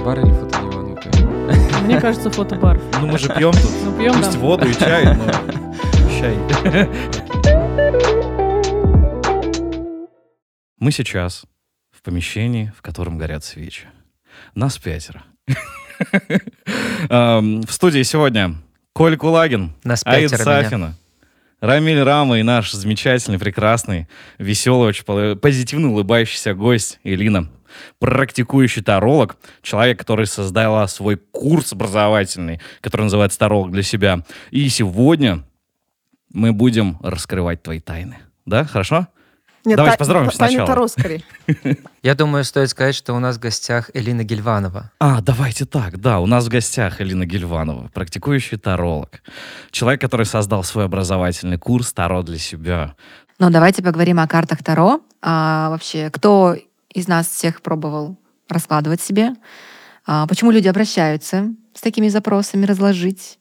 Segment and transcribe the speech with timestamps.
[0.00, 0.98] фотобар или фотодиван?
[1.84, 2.80] Мне кажется, фотобар.
[3.00, 3.70] Ну, мы же пьем тут.
[3.84, 4.38] Ну, пьем, Пусть да.
[4.38, 5.26] воду и чай, но
[6.18, 6.36] чай.
[10.78, 11.44] Мы сейчас
[11.90, 13.86] в помещении, в котором горят свечи.
[14.54, 15.22] Нас пятеро.
[17.10, 18.54] Эм, В студии сегодня
[18.94, 20.30] Коль Кулагин, Нас Аид.
[20.30, 20.94] Сафина,
[21.60, 27.50] Рамиль Рама и наш замечательный, прекрасный, веселый, очень позитивно улыбающийся гость Элина,
[27.98, 34.24] практикующий таролог, человек, который создала свой курс образовательный, который называется «Таролог для себя».
[34.50, 35.44] И сегодня
[36.32, 38.18] мы будем раскрывать твои тайны.
[38.46, 39.08] Да, хорошо?
[39.64, 40.66] Нет, Давайте та- поздороваемся Таня сначала.
[40.66, 41.22] Таро скорее.
[42.02, 44.90] Я думаю, стоит сказать, что у нас в гостях Элина Гельванова.
[44.98, 49.22] А, давайте так, да, у нас в гостях Элина Гельванова, практикующий таролог.
[49.70, 52.94] Человек, который создал свой образовательный курс «Таро для себя».
[53.38, 55.00] Ну, давайте поговорим о картах Таро.
[55.22, 56.56] А, вообще, кто
[56.92, 58.18] из нас всех пробовал
[58.48, 59.34] раскладывать себе?
[60.06, 63.38] А, почему люди обращаются с такими запросами разложить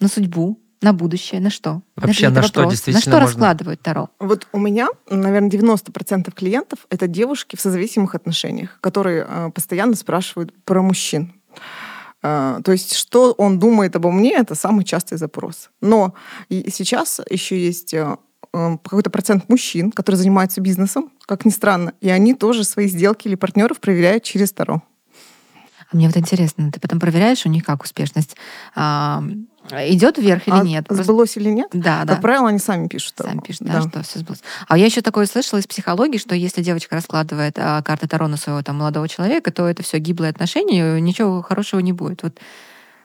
[0.00, 1.82] на судьбу, на будущее, на что?
[1.96, 2.48] Вообще, на вопрос.
[2.50, 4.08] что На действительно что можно- раскладывают Таро?
[4.18, 10.54] Вот у меня, наверное, 90% клиентов— это девушки в созависимых отношениях, которые э, постоянно спрашивают
[10.64, 11.34] про мужчин.
[12.22, 15.70] Э, То есть, что он думает обо мне, это самый частый запрос.
[15.80, 16.14] Но
[16.48, 18.16] и сейчас еще есть э,
[18.52, 23.36] какой-то процент мужчин, которые занимаются бизнесом, как ни странно, и они тоже свои сделки или
[23.36, 24.82] партнеров проверяют через Таро.
[25.92, 28.36] А мне вот интересно, ты потом проверяешь у них, как успешность
[28.76, 29.22] а,
[29.70, 30.86] идет вверх или А нет?
[30.86, 31.68] Просто- Сбылось или нет?
[31.72, 32.14] Да, да.
[32.14, 33.14] Как правило, они сами пишут.
[33.20, 34.42] Сами пишут, да, что все сбылось.
[34.68, 38.36] А я еще такое слышала из психологии, что если девочка раскладывает а, карты Таро на
[38.36, 42.22] своего там молодого человека, то это все гиблые отношения, ничего хорошего не будет.
[42.22, 42.38] Вот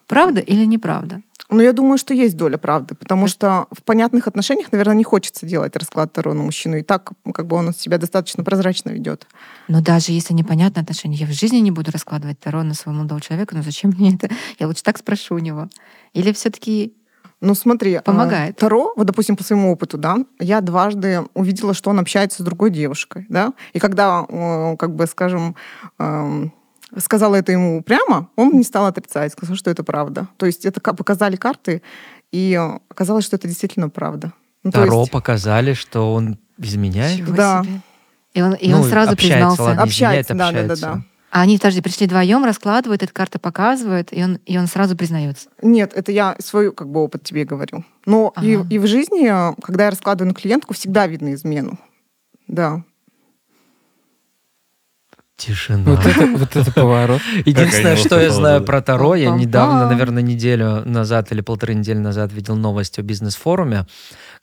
[0.07, 1.21] правда или неправда?
[1.49, 5.45] Ну, я думаю, что есть доля правды, потому что в понятных отношениях, наверное, не хочется
[5.45, 6.77] делать расклад Таро на мужчину.
[6.77, 9.27] И так, как бы он себя достаточно прозрачно ведет.
[9.67, 13.21] Но даже если непонятные отношения, я в жизни не буду раскладывать Таро на своего молодого
[13.21, 14.29] человека, ну зачем мне это?
[14.59, 15.69] Я лучше так спрошу у него.
[16.13, 16.95] Или все-таки
[17.41, 18.57] Ну, смотри, а, Помогает.
[18.57, 22.71] Таро, вот, допустим, по своему опыту, да, я дважды увидела, что он общается с другой
[22.71, 24.25] девушкой, да, и когда,
[24.79, 25.55] как бы, скажем,
[25.99, 26.53] эм,
[26.97, 30.27] сказала это ему прямо, он не стал отрицать, сказал, что это правда.
[30.37, 31.81] То есть это ка- показали карты,
[32.31, 32.59] и
[32.89, 34.33] оказалось, что это действительно правда.
[34.63, 37.17] Ну, Таро есть показали, что он изменяет.
[37.17, 37.63] Чего Да.
[37.63, 37.81] себе.
[38.33, 39.61] И он, и Ну, он сразу общается, признался.
[39.63, 39.83] ладно.
[39.83, 40.85] общается, изменяет, да, да, да, общается.
[41.03, 41.05] да.
[41.31, 45.49] А они, подожди, пришли вдвоем, раскладывают, эта карта показывает, и он, и он сразу признается.
[45.61, 47.83] Нет, это я свой как бы опыт тебе говорю.
[48.05, 48.67] Но и, Ага.
[48.69, 49.29] и в жизни,
[49.61, 51.77] когда я раскладываю на клиентку, всегда видно измену.
[52.47, 52.83] Да.
[55.37, 55.83] Тишина.
[55.83, 57.21] Вот это, вот это поворот.
[57.45, 62.31] Единственное, что я знаю про Таро, я недавно, наверное, неделю назад или полторы недели назад
[62.31, 63.85] видел новость о бизнес-форуме,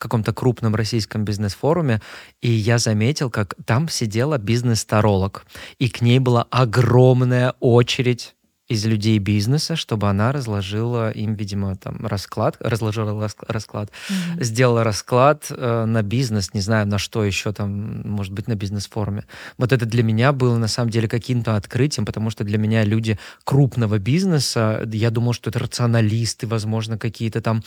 [0.03, 2.03] каком-то крупном российском бизнес-форуме,
[2.41, 5.47] и я заметил, как там сидела бизнес-таролог,
[5.79, 8.35] и к ней была огромная очередь
[8.73, 13.93] из людей бизнеса, чтобы она разложила им, видимо, там расклад, разложила рас- расклад,
[14.41, 19.25] сделала расклад э, на бизнес, не знаю, на что еще там, может быть, на бизнес-форуме.
[19.59, 23.19] Вот это для меня было на самом деле каким-то открытием, потому что для меня люди
[23.45, 27.63] крупного бизнеса, я думал, что это рационалисты, возможно, какие-то там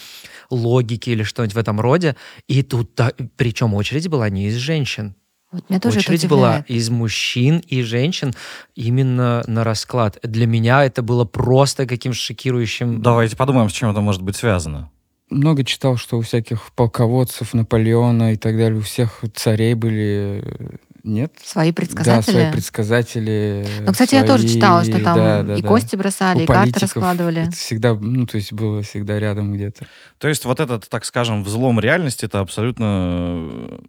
[0.49, 2.15] логики или что-нибудь в этом роде.
[2.47, 5.15] И тут, да, причем очередь была не из женщин.
[5.55, 8.33] Вот меня тоже очередь это была из мужчин и женщин
[8.75, 10.19] именно на расклад.
[10.21, 13.01] Для меня это было просто каким шокирующим...
[13.01, 14.91] Давайте подумаем, с чем это может быть связано.
[15.29, 20.43] Много читал, что у всяких полководцев, Наполеона и так далее, у всех царей были...
[20.43, 21.33] э, Нет?
[21.41, 22.31] Свои Да, предсказатели.
[22.33, 23.65] свои предсказатели.
[23.79, 25.67] Ну, кстати, я тоже свои- читала, что там да, да, и да.
[25.67, 27.43] кости бросали, У и карты раскладывали.
[27.43, 29.87] Это всегда, ну, то есть было всегда рядом где-то.
[30.17, 33.79] То есть вот этот, так скажем, взлом реальности, это абсолютно, э,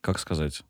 [0.00, 0.62] как сказать,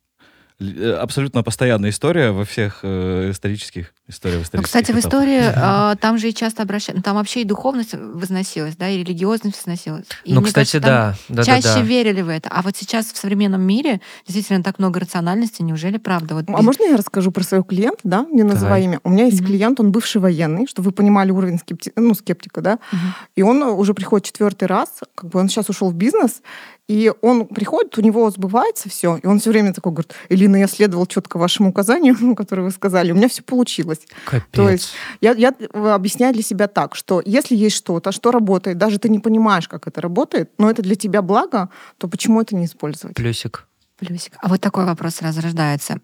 [0.58, 4.38] абсолютно постоянная история во всех э, исторических историях.
[4.38, 5.24] Ну, исторических кстати, в этапах.
[5.24, 9.56] истории а, там же и часто обращались, там вообще и духовность возносилась, да, и религиозность
[9.58, 10.04] возносилась.
[10.24, 11.34] И ну, мне кстати, кажется, да.
[11.36, 11.80] да, чаще да, да.
[11.82, 12.48] верили в это.
[12.50, 16.34] А вот сейчас в современном мире действительно так много рациональности, неужели правда?
[16.34, 18.84] Вот А можно я расскажу про своего клиента, да, не называя Давай.
[18.84, 19.00] имя?
[19.04, 19.48] У меня есть Мгм.
[19.48, 21.92] клиент, он бывший военный, чтобы вы понимали уровень скепти...
[21.96, 23.00] ну, скептика, да, Мгм.
[23.34, 26.42] и он уже приходит четвертый раз, как бы он сейчас ушел в бизнес,
[26.88, 30.68] и он приходит, у него сбывается все, и он все время такой говорит, Элина, я
[30.68, 33.95] следовал четко вашему указанию, которое вы сказали, у меня все получилось.
[34.24, 34.44] Капец.
[34.52, 35.54] То есть я, я
[35.94, 39.86] объясняю для себя так, что если есть что-то, что работает, даже ты не понимаешь, как
[39.86, 43.16] это работает, но это для тебя благо, то почему это не использовать?
[43.16, 43.66] Плюсик.
[43.98, 44.34] Плюсик.
[44.40, 46.00] А вот такой вопрос сразу рождается.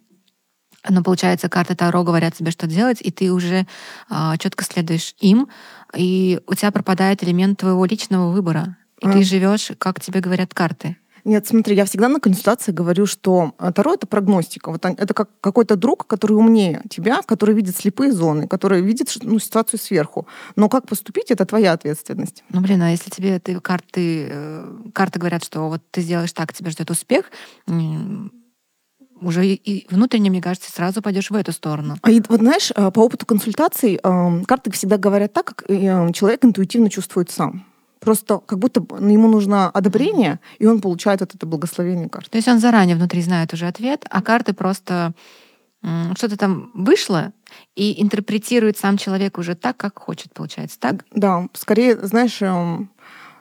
[0.88, 3.66] Но получается, карты Таро говорят тебе, что делать, и ты уже
[4.38, 5.48] четко следуешь им,
[5.94, 8.76] и у тебя пропадает элемент твоего личного выбора.
[9.00, 9.12] И А.
[9.12, 10.96] ты живешь, как тебе говорят карты.
[11.24, 14.70] Нет, смотри, я всегда на консультации говорю, что э, Таро— это прогностика.
[14.70, 19.38] Вот это как какой-то друг, который умнее тебя, который видит слепые зоны, который видит ну,
[19.38, 20.26] ситуацию сверху.
[20.56, 22.42] Но как поступить— это твоя ответственность.
[22.48, 26.52] Ну, блин, а если тебе ты, карты, э, карты говорят, что вот ты сделаешь так,
[26.52, 27.30] тебя ждет успех,
[29.20, 31.96] уже и, внутренне, мне кажется, сразу пойдешь в эту сторону.
[32.02, 36.44] А и вот знаешь, э, по опыту консультаций э, карты всегда говорят так, как человек
[36.44, 37.64] интуитивно чувствует сам.
[38.02, 42.30] Просто как будто бы ему нужно одобрение, и он получает вот это благословение карты.
[42.30, 45.12] То есть он заранее внутри знает уже ответ, а карты просто
[46.14, 47.32] что-то там вышло
[47.76, 51.04] и интерпретирует сам человек уже так, как хочет, получается, так?
[51.12, 52.90] Да, скорее, знаешь, эм,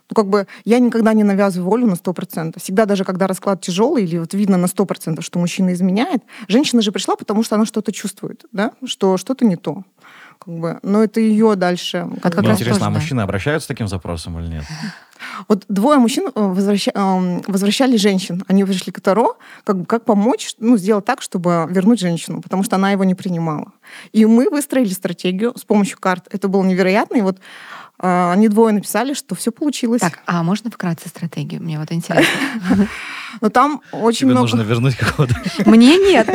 [0.09, 2.59] ну, как бы я никогда не навязываю волю на 100%.
[2.59, 6.91] Всегда, даже когда расклад тяжелый или вот видно на 100%, что мужчина изменяет, женщина же
[6.91, 9.83] пришла, потому что она что-то чувствует, да, что что-то не то.
[10.43, 12.07] Как бы, но это ее дальше.
[12.21, 12.99] как раз интересно, тоже, а да.
[12.99, 14.63] мужчины обращаются с таким запросом или нет?
[15.47, 18.43] Вот двое мужчин э, возвраща- возвращали женщин.
[18.47, 22.63] Они пришли к Таро, как, бы, как помочь, ну, сделать так, чтобы вернуть женщину, потому
[22.63, 23.71] что она его не принимала.
[24.13, 26.27] И мы выстроили стратегию с помощью карт.
[26.31, 27.17] Это было невероятно.
[27.17, 27.37] И вот
[27.99, 30.01] э, они двое написали, что все получилось.
[30.01, 31.61] Так, а можно вкратце стратегию?
[31.61, 32.25] Мне вот интересно.
[33.41, 34.41] Но там очень Тебе много...
[34.41, 35.35] нужно вернуть какого-то...
[35.65, 36.27] Мне нет.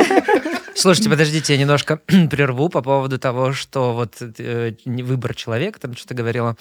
[0.79, 1.97] Слушайте, подождите, я немножко
[2.29, 6.55] прерву по поводу того, что вот э, выбор человека, там что-то говорила.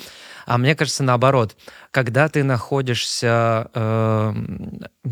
[0.46, 1.56] А мне кажется, наоборот,
[1.90, 4.34] когда ты находишься, э,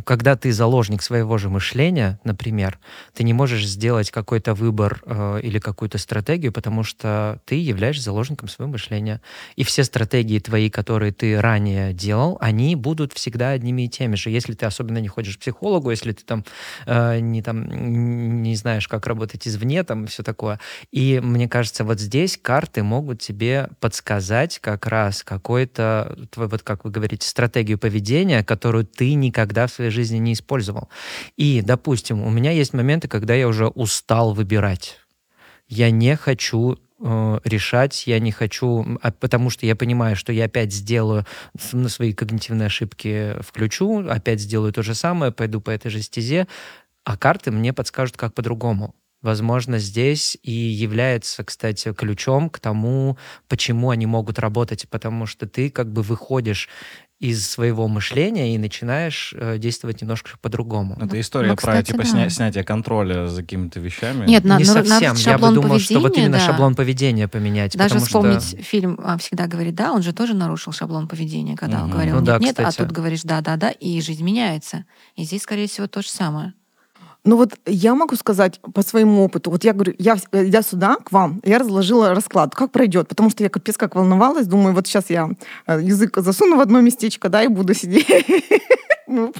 [0.05, 2.79] когда ты заложник своего же мышления, например,
[3.15, 8.49] ты не можешь сделать какой-то выбор э, или какую-то стратегию, потому что ты являешься заложником
[8.49, 9.21] своего мышления.
[9.57, 14.31] И все стратегии твои, которые ты ранее делал, они будут всегда одними и теми же.
[14.31, 16.45] Если ты особенно не ходишь к психологу, если ты там
[16.87, 20.61] э, не там не знаешь, как работать извне, там все такое.
[20.93, 26.91] И мне кажется, вот здесь карты могут тебе подсказать как раз какой-то, вот как вы
[26.91, 30.89] говорите, стратегию поведения, которую ты никогда в своей жизни не использовал.
[31.37, 34.99] И, допустим, у меня есть моменты, когда я уже устал выбирать.
[35.67, 40.45] Я не хочу э, решать, я не хочу, а потому что я понимаю, что я
[40.45, 41.27] опять сделаю
[41.73, 46.47] на свои когнитивные ошибки включу, опять сделаю то же самое, пойду по этой же стезе,
[47.05, 48.95] а карты мне подскажут, как по-другому.
[49.25, 53.17] Возможно, здесь и является, кстати, ключом к тому,
[53.49, 56.69] почему они могут работать, потому что ты как бы выходишь
[57.21, 60.99] из своего мышления и начинаешь э, действовать немножко по-другому.
[61.01, 62.09] Это история ну, про кстати, типа да.
[62.11, 64.27] сня- снятие контроля за какими-то вещами.
[64.27, 65.01] Нет, на- не нар- совсем.
[65.15, 66.45] нарушить Я бы думал, что вот именно да.
[66.45, 67.79] шаблон поведения поменять.
[67.79, 71.57] Даже потому что- вспомнить фильм а, «Всегда говорит да», он же тоже нарушил шаблон поведения,
[71.57, 71.93] когда он Мгм.
[71.93, 74.85] говорил Ну да, «нет-нет», а тут говоришь «да-да-да», и жизнь меняется.
[75.17, 76.53] И здесь, скорее всего, то же самое.
[77.25, 79.51] Ну вот я могу сказать по своему опыту.
[79.51, 83.43] Вот я говорю, я идя сюда, к вам, я разложила расклад, как пройдет, потому что
[83.43, 85.31] я капец как волновалась, думаю, вот сейчас я
[85.67, 88.07] э, язык засуну в одно местечко, да, и буду сидеть.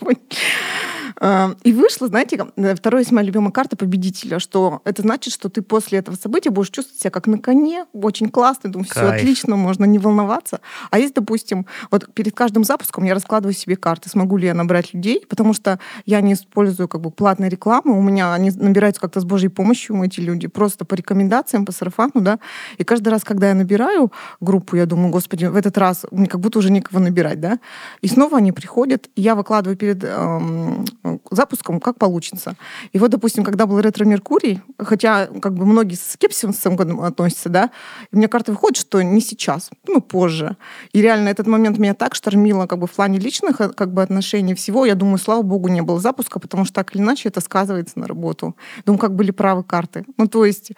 [1.21, 1.53] Ну, поняли.
[1.53, 5.49] Э, И вышло, знаете, э, второе есть моя любимая карта победителя, что это значит, что
[5.49, 9.57] ты после этого события будешь чувствовать себя как на коне, очень классно, думаю, все отлично,
[9.57, 10.61] можно не волноваться.
[10.91, 14.95] А если, допустим, вот перед каждым запуском я раскладываю себе карты, смогу ли я набрать
[14.95, 19.21] людей, потому что я не использую как бы платной рекламы, у меня они набираются как-то
[19.21, 22.39] с Божьей помощью, эти люди, просто по рекомендациям, по сарафану, да.
[22.79, 26.41] И каждый раз, когда я набираю группу, я думаю, господи, в этот раз мне как
[26.41, 27.59] будто уже некого набирать, да.
[28.03, 30.85] И снова они приходят, я выкладываю перед эм,
[31.31, 32.57] запуском, как получится.
[32.93, 36.55] И вот, допустим, когда был ретро-меркурий, хотя как бы многие с скепсисом
[37.01, 37.71] относятся, да,
[38.11, 40.57] и мне карта выходит, что не сейчас, ну, позже.
[40.93, 44.03] И реально этот момент меня так штормило как бы в плане личных э, как бы
[44.03, 44.87] отношений всего.
[44.87, 48.07] Я думаю, слава богу, не было запуска, потому что так или иначе это сказывается на
[48.07, 48.57] работу.
[48.87, 50.05] Думаю, как были правы карты.
[50.17, 50.73] Ну, то есть,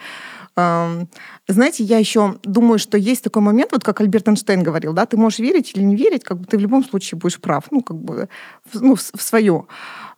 [0.57, 1.09] эм,
[1.49, 5.17] знаете, я еще думаю, что есть такой момент, вот как Альберт Эйнштейн говорил, да, ты
[5.17, 7.97] можешь верить или не верить, как бы ты в любом случае будешь прав, ну, как
[7.97, 8.29] бы,
[8.75, 9.67] ну, в свое.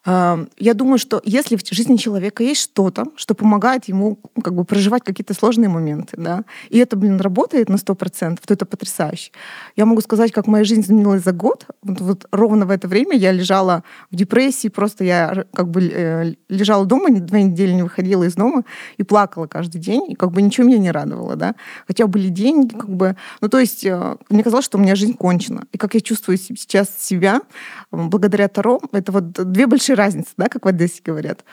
[0.06, 4.64] Я думаю, что если в жизни человека есть что-то, что помогает ему ну, как бы
[4.64, 9.32] проживать какие-то сложные моменты, да, и это, блин, работает на 100%, то это потрясающе.
[9.76, 11.66] Я могу сказать, как моя жизнь изменилась за год.
[11.82, 16.34] Вот, вот ровно в это время я лежала в депрессии, просто я как бы э,
[16.48, 18.64] лежала дома, две недели не выходила из дома
[18.96, 21.54] и плакала каждый день, и как бы ничего меня не радовало, да.
[21.86, 25.14] Хотя были деньги, как бы, ну, то есть э, мне казалось, что у меня жизнь
[25.14, 25.64] кончена.
[25.72, 27.42] И как я чувствую се- сейчас себя,
[27.90, 31.44] благодаря Таро, это вот две большие разницы, да, как в Одессе говорят.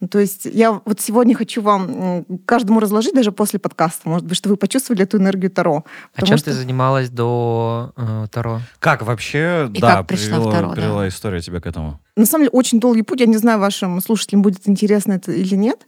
[0.00, 4.36] Ну, то есть я вот сегодня хочу вам каждому разложить, даже после подкаста, может быть,
[4.36, 5.84] что вы почувствовали эту энергию Таро.
[6.14, 8.60] А чем что- ты занималась до э, Таро?
[8.78, 10.74] Как вообще, И да, как пришла в привела, Таро, да.
[10.74, 12.00] привела история тебя к этому?
[12.16, 13.20] на самом деле очень долгий путь.
[13.20, 15.80] Я не знаю, вашим слушателям будет интересно это или нет.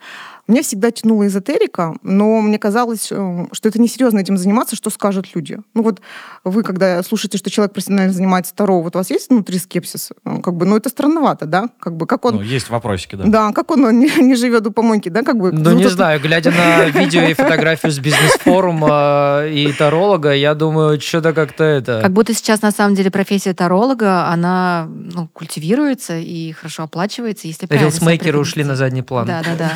[0.49, 5.35] Меня всегда тянула эзотерика, но мне казалось, э, что это несерьезно этим заниматься, что скажут
[5.35, 5.59] люди.
[5.75, 6.01] Ну вот
[6.45, 10.11] вы, когда слушаете, что человек профессионально занимается Таро, вот у вас есть внутри скепсис?
[10.25, 11.69] Э, Как бы, ну это странновато, да?
[11.81, 12.37] Как бы, как он...
[12.37, 13.25] Ну, есть вопросики, да.
[13.25, 15.53] да, как он не, не живет у помойки, да, как бы.
[15.53, 20.55] Ну, вот не это- знаю, глядя на видео и фотографию с бизнес-форума и таролога, я
[20.55, 22.01] думаю, что-то как-то это...
[22.03, 27.67] Как будто сейчас на самом деле профессия таролога, она ну, культивируется и хорошо оплачивается, если
[27.69, 29.27] Рилсмейкеры ушли на задний план.
[29.27, 29.73] Да, да,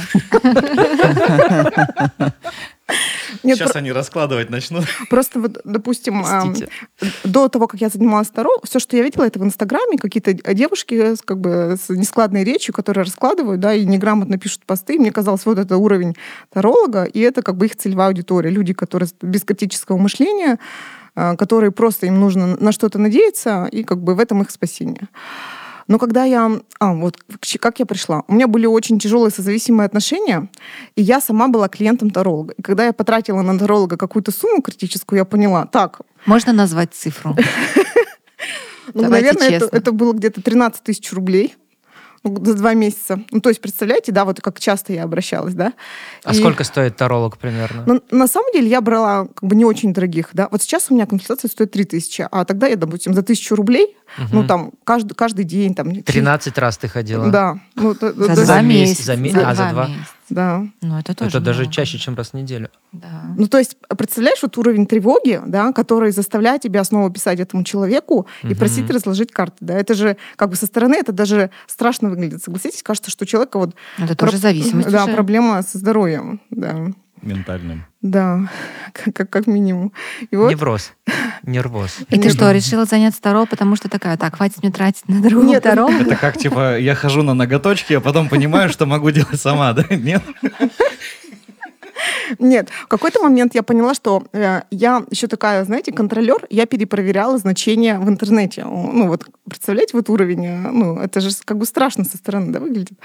[0.53, 2.33] да.
[3.43, 4.85] Нет, Сейчас про- они раскладывать начнут.
[5.11, 6.69] просто вот, допустим, ам, Простите.
[7.25, 11.15] до того, как я занималась Таро, все, что я видела, это в Инстаграме, какие-то девушки
[11.15, 14.97] с, как бы, с нескладной речью, которые раскладывают, да, и неграмотно пишут посты.
[14.97, 16.15] И мне казалось, вот это уровень
[16.53, 18.51] таролога, и это как бы их целевая аудитория.
[18.51, 20.59] Люди, которые без критического мышления,
[21.15, 25.09] а, которые просто им нужно на что-то надеяться, и как бы в этом их спасение.
[25.91, 26.61] Но когда я...
[26.79, 27.17] А, вот
[27.59, 28.23] как я пришла.
[28.29, 30.49] У меня были очень тяжелые созависимые отношения,
[30.95, 32.55] и я сама была клиентом таролога.
[32.57, 37.37] И когда я потратила на таролога какую-то сумму критическую, я поняла, так, Можно назвать цифру?
[38.95, 41.57] ну, наверное, это, это было где-то 13 тысяч рублей
[42.23, 43.21] за два месяца.
[43.31, 45.73] Ну, то есть, представляете, да, вот как часто я обращалась, да?
[46.25, 47.85] А И- сколько стоит таролог примерно?
[47.87, 50.49] Ну, на самом деле я брала как бы не очень дорогих, да.
[50.50, 53.97] Вот сейчас у меня консультация стоит 3 тысячи, а тогда я, допустим, за тысячу рублей,
[54.33, 54.47] ну, Мгм.
[54.49, 55.95] там, каждый, каждый день, там...
[56.03, 57.29] 13 раз ты ходила?
[57.29, 57.59] Да.
[57.75, 59.87] Ну, За За два месяц, за ме- а, за два.
[59.87, 60.07] месяца.
[60.31, 60.65] Да.
[60.81, 61.73] Ну, это тоже Это даже много.
[61.75, 62.71] чаще, чем раз в неделю.
[62.93, 63.25] Да.
[63.37, 68.27] Ну, то есть, представляешь, вот уровень тревоги, да, который заставляет тебя снова писать этому человеку
[68.43, 68.57] и Мгм.
[68.57, 72.83] просить разложить карты, да, это же, как бы со стороны, это даже страшно выглядит, согласитесь?
[72.83, 73.75] Кажется, что у человека вот...
[73.99, 75.15] Это тоже про- зависимость Да, уже.
[75.15, 76.87] проблема со здоровьем, да.
[77.23, 77.85] Ментальным.
[78.03, 78.49] Да,
[78.93, 79.93] как, как, как минимум.
[80.31, 80.50] И вот...
[80.50, 80.93] Невроз.
[81.43, 81.99] Нервоз.
[82.09, 85.47] И ты что, решила заняться Таро, потому что такая, так, хватит мне тратить на другого
[85.47, 85.91] Нет, Таро?
[85.91, 89.85] Это как, типа, я хожу на ноготочки, а потом понимаю, что могу делать сама, да?
[89.91, 90.23] Нет?
[92.38, 97.38] Нет, в какой-то момент я поняла, что э, я еще такая, знаете, контролер, я перепроверяла
[97.38, 98.64] значения в интернете.
[98.64, 102.61] Ну вот, представляете, вот уровень, э, ну это же как бы страшно со стороны, да,
[102.61, 102.99] выглядит.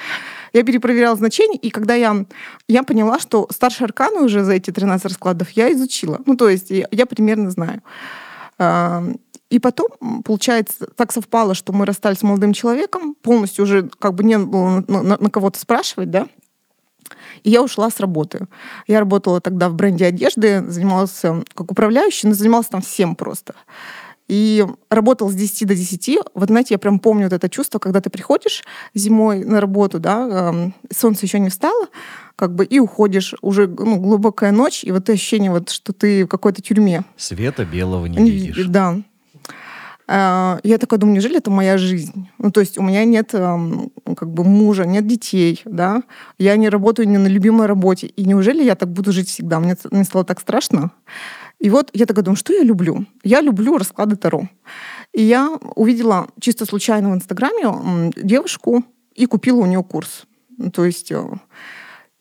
[0.53, 2.25] Я перепроверяла значения, и когда я,
[2.67, 6.21] я поняла, что старшие арканы уже за эти 13 раскладов я изучила.
[6.25, 7.81] Ну то есть я, примерно знаю.
[9.49, 9.89] И потом,
[10.23, 14.83] получается, так совпало, что мы расстались с молодым человеком, полностью уже как бы не было
[14.87, 16.27] на, на- на кого-то спрашивать, да,
[17.45, 18.47] и я ушла с работы.
[18.87, 23.53] Я работала тогда в бренде одежды, занималась э, как управляющий, но занималась там всем просто.
[24.27, 26.17] И работала с 10 до 10.
[26.33, 28.63] Вот знаете, я прям помню вот это чувство, когда ты приходишь
[28.95, 31.87] зимой на работу, да, эм, солнце еще не встало,
[32.35, 36.27] как бы, и уходишь, уже ну, глубокая ночь, и вот ощущение, вот, что ты в
[36.27, 37.03] какой-то тюрьме.
[37.15, 38.97] Света белого не Не видишь, Да.
[40.07, 42.29] А, Я такая думаю, неужели это моя жизнь?
[42.37, 46.03] Ну, то есть у меня нет эм, как бы мужа, нет детей, да?
[46.37, 48.07] Я не работаю не на любимой работе.
[48.07, 49.59] И неужели я так буду жить всегда?
[49.59, 50.91] Мне, мне стало так страшно.
[51.59, 53.05] И вот я такая думаю, что я люблю?
[53.23, 54.47] Я люблю расклады Таро.
[55.13, 58.83] И я увидела чисто случайно в Инстаграме девушку
[59.15, 60.25] и купила у нее курс.
[60.57, 61.23] Ну, То есть э,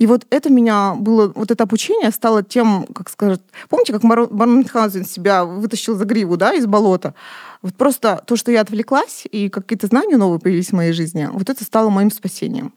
[0.01, 5.05] и вот это меня было, вот это обучение стало тем, как скажет, помните, как Мюнхгаузен
[5.05, 7.15] себя вытащил за гриву, да, из болота?
[7.63, 11.49] Вот просто то, что я отвлеклась, и какие-то знания новые появились в моей жизни, вот
[11.49, 12.75] это стало моим спасением.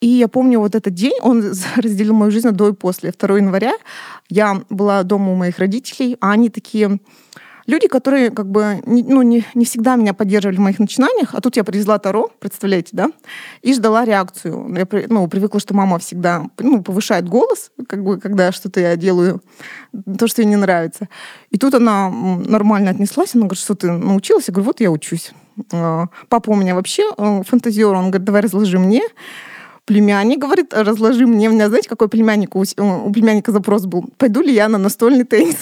[0.00, 1.42] И я помню вот этот день, он
[1.76, 3.12] разделил мою жизнь до и после.
[3.12, 3.74] 2 января
[4.28, 7.00] я была дома у моих родителей, а они такие
[7.68, 11.40] люди, которые как бы не, ну, не, не всегда меня поддерживали в моих начинаниях, а
[11.40, 13.10] тут я привезла Таро, представляете, да,
[13.62, 14.74] и ждала реакцию.
[14.74, 19.42] Я ну, привыкла, что мама всегда ну, повышает голос, как бы, когда что-то я делаю,
[20.18, 21.08] то, что ей не нравится.
[21.50, 24.48] И тут она нормально отнеслась, она говорит, что ты научилась?
[24.48, 25.32] Я говорю, вот я учусь.
[25.72, 29.02] А, Папа у меня вообще э, фантазер, он говорит, давай разложи мне.
[29.88, 31.48] Племянник говорит, разложи мне.
[31.48, 32.54] У меня, знаете, какой племянник?
[32.54, 34.04] У, у племянника запрос был.
[34.18, 35.56] Пойду ли я на настольный теннис?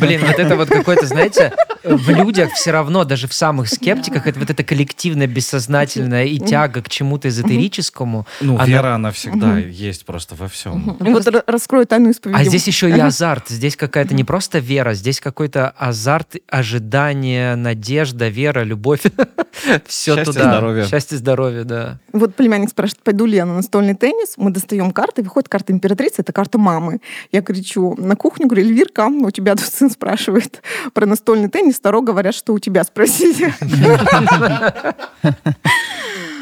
[0.00, 1.52] Блин, вот это вот какой-то, знаете,
[1.84, 6.82] в людях все равно, даже в самых скептиках, это вот это коллективное, бессознательное и тяга
[6.82, 8.26] к чему-то эзотерическому.
[8.40, 10.96] Ну, Она- вера, она всегда есть просто во всем.
[11.00, 12.38] Вот р- раскрою тайну исповеди.
[12.38, 13.48] А здесь еще и азарт.
[13.48, 19.02] Здесь какая-то не просто вера, здесь какой-то азарт, ожидание, надежда, вера, любовь.
[19.86, 20.50] Все Счастье, туда.
[20.50, 20.86] здоровье.
[20.86, 21.98] Счастье, здоровье, да.
[22.12, 24.34] Вот племянник спрашивает, пойду ли я на настольный теннис.
[24.36, 27.00] Мы достаем карты, выходит карта императрицы, это карта мамы.
[27.30, 30.62] Я кричу на кухню, говорю, Эльвирка, у тебя тут сын спрашивает
[30.94, 33.54] про настольный теннис, Таро говорят, что у тебя спросите.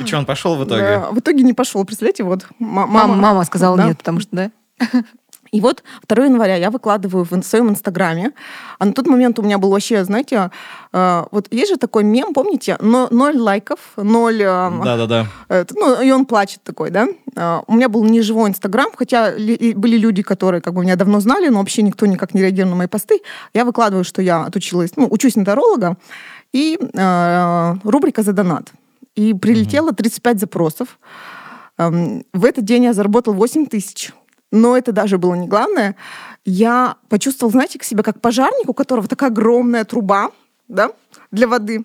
[0.01, 0.83] И что, он пошел в итоге?
[0.83, 2.47] Да, В итоге не пошел, представляете, вот.
[2.59, 3.87] ма- Мама, мама сказала Да.
[3.89, 4.51] нет, потому что, да?
[5.53, 8.33] И вот 2 января я выкладываю в своем инстаграме,
[8.79, 10.51] а на тот момент у меня был вообще, знаете,
[10.93, 14.41] э, вот есть же такой мем, помните, но, ноль лайков, ноль...
[14.43, 15.27] э, Да-да-да.
[15.49, 17.09] это, ну, и он плачет такой, да.
[17.37, 20.97] Э, у меня был не живой инстаграм, хотя ли- были люди, которые как бы меня
[20.97, 23.21] давно знали, но вообще никто никак не реагировал на мои посты.
[23.55, 25.97] Я выкладываю, что я отучилась, ну, учусь на таролога,
[26.53, 28.71] и э, рубрика «За донат».
[29.17, 30.99] И прилетело 35 запросов.
[31.79, 34.13] Эм, В этот день я заработал 8 тысяч.
[34.53, 35.97] Но это даже было не главное.
[36.45, 40.31] Я почувствовал, знаете, к себе как пожарник, у которого такая огромная труба
[40.69, 40.93] да,
[41.31, 41.85] для воды.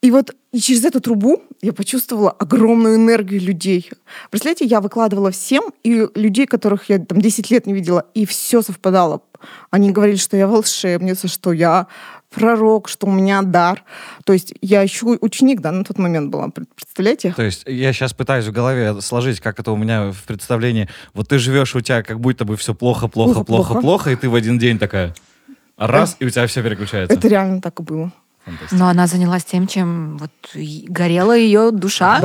[0.00, 3.90] И вот и через эту трубу я почувствовала огромную энергию людей.
[4.30, 8.62] Представляете, я выкладывала всем, и людей, которых я там 10 лет не видела, и все
[8.62, 9.22] совпадало.
[9.70, 11.86] Они говорили, что я волшебница, что я
[12.34, 13.82] пророк, что у меня дар.
[14.24, 17.32] То есть я еще ученик, да, на тот момент была, пред- представляете?
[17.34, 20.88] То есть я сейчас пытаюсь в голове сложить, как это у меня в представлении.
[21.14, 23.80] Вот ты живешь, у тебя как будто бы все плохо, плохо, Плохо, плохо, плохо.
[23.80, 25.14] плохо, и ты в один день такая
[25.76, 27.16] раз, и у тебя все переключается.
[27.16, 28.12] Это реально так и было.
[28.72, 32.18] Но она занялась тем, чем вот горела ее душа.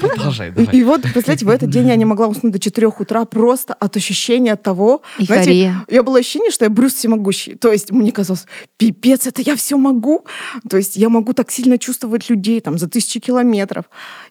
[0.00, 0.74] Продолжай, И, давай.
[0.76, 3.96] и вот, представляете, в этот день я не могла уснуть до 4 утра просто от
[3.96, 5.02] ощущения того...
[5.18, 7.54] Знаете, я было ощущение, что я Брюс всемогущий.
[7.54, 10.24] То есть мне казалось, пипец, это я все могу.
[10.68, 13.84] То есть я могу так сильно чувствовать людей там за тысячи километров.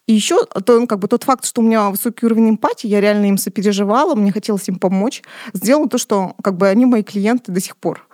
[0.08, 3.02] И еще то, ну, как бы тот факт, что у меня высокий уровень эмпатии, я
[3.02, 5.24] реально им сопереживала, мне хотелось им помочь,
[5.54, 8.08] сделала то, что как бы они мои клиенты до сих пор.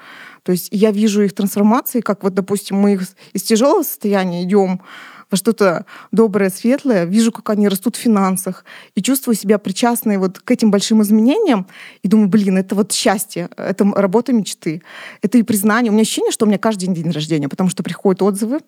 [0.44, 3.00] То есть я вижу их трансформации, как вот, допустим, мы
[3.34, 4.82] из тяжелого состояния идем
[5.32, 10.40] во что-то доброе, светлое, вижу, как они растут в финансах, и чувствую себя причастной вот
[10.40, 11.68] к этим большим изменениям,
[12.04, 14.82] и думаю, блин, это вот счастье, это работа мечты,
[15.22, 15.90] это и признание.
[15.90, 18.60] У меня ощущение, что у меня каждый день день рождения, потому что приходят отзывы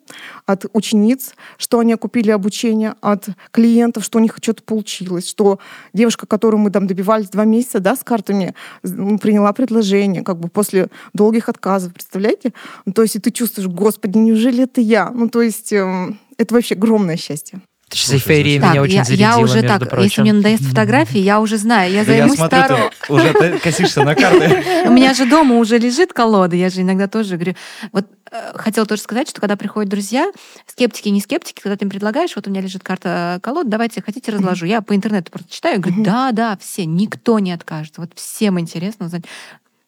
[0.46, 5.58] от учениц, что они окупили обучение, от клиентов, что у них что-то получилось, что
[5.92, 10.88] девушка, которую мы там добивались два месяца, да, с картами, приняла предложение, как бы после
[11.12, 12.52] долгих отказов, представляете?
[12.86, 15.10] Ну, то есть и ты чувствуешь, господи, неужели это я?
[15.10, 17.60] Ну, то есть эм, это вообще огромное счастье.
[17.88, 20.22] Ты сейчас эйфория меня очень я, зарядила, я уже между так, если прочим.
[20.22, 22.90] мне надоест фотографии, я уже знаю, я Да я займусь смотрю, Таро.
[23.06, 24.64] ты уже ты косишься на карты.
[24.86, 27.54] У меня же дома уже лежит колода, я же иногда тоже говорю.
[27.92, 30.32] Вот э, хотела тоже сказать, что когда приходят друзья,
[30.66, 34.32] скептики, не скептики, когда ты им предлагаешь, вот у меня лежит карта колод, давайте, хотите,
[34.32, 34.64] разложу.
[34.64, 37.98] Я по интернету просто читаю, и говорю, да, да, все, никто не откажет.
[37.98, 39.24] Вот всем интересно узнать.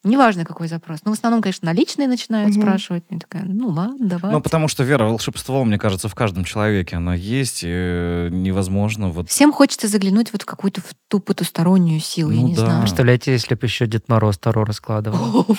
[0.06, 1.00] Неважно, какой запрос.
[1.04, 2.62] Ну, в основном, конечно, наличные начинают Мгм.
[2.62, 3.04] спрашивать.
[3.10, 4.32] Я такая, ну ладно, давай.
[4.32, 6.97] Ну, потому что вера, волшебство, мне кажется, в каждом человеке.
[6.97, 9.28] Оно есть, и э, невозможно вот...
[9.28, 12.60] Всем хочется заглянуть вот в какую-то в ту потустороннюю силу, я Ну не да.
[12.64, 12.80] знаю.
[12.82, 15.45] Представляете, если бы еще Дед Мороз Таро раскладывал.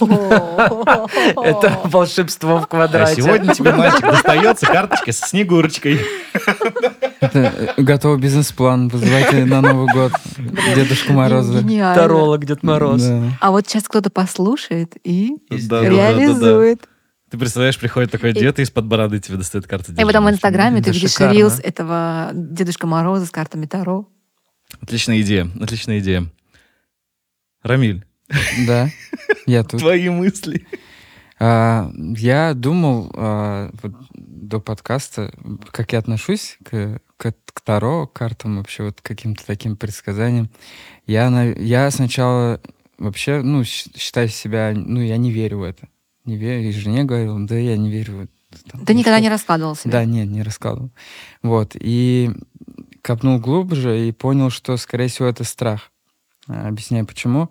[1.44, 3.22] Это волшебство в А квадрате.
[3.22, 6.00] сегодня тебе, мальчик, достается карточка с Снегурочкой.
[7.22, 8.90] Э, готовый бизнес-план.
[8.90, 10.14] Вызывайте на Новый год
[10.76, 11.64] Дедушку Мороза.
[11.96, 13.04] Таролог Дед Мороз.
[13.42, 15.90] А вот сейчас кто-то послушает и Да, да, да, да, да.
[15.90, 16.88] реализует.
[17.30, 19.92] Ты представляешь, приходит такой дед и из-под бороды тебе достает карты.
[19.92, 20.30] И потом в.
[20.30, 24.08] Инстаграме ты видишь рилс этого Дедушка Мороза с картами Таро.
[24.82, 26.28] Отличная идея, отличная идея.
[27.64, 28.06] Рамиль,
[28.66, 28.90] Да,
[29.46, 29.80] я тут.
[29.82, 30.66] твои мысли.
[31.40, 35.34] А, я думал а, вот до подкаста,
[35.72, 40.50] как я отношусь к, к, к Таро, к картам, вообще вот к каким-то таким предсказаниям.
[41.06, 42.60] Я, на- я сначала
[42.98, 45.88] вообще, ну, считаю себя, ну, я не верю в это.
[46.26, 48.28] Не верю, и жене говорил, да я не верю.
[48.72, 49.92] Там, Ты ну, никогда что- не раскладывал себя?
[49.92, 50.92] Да, нет, не раскладывал.
[51.44, 52.32] Вот, и
[53.02, 55.92] копнул глубже и понял, что, скорее всего, это страх.
[56.48, 57.50] А, Объясняю, почему.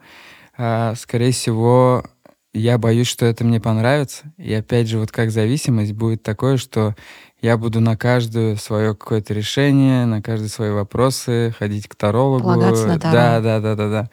[0.58, 2.04] А, Скорее всего,
[2.52, 4.32] я боюсь, что это мне понравится.
[4.38, 6.94] И опять же, вот как зависимость будет такое, что
[7.42, 12.42] я буду на каждое свое какое-то решение, на каждые свои вопросы ходить к тарологу.
[12.44, 13.12] Полагаться на Таро.
[13.12, 14.10] Да, да, да, да, да.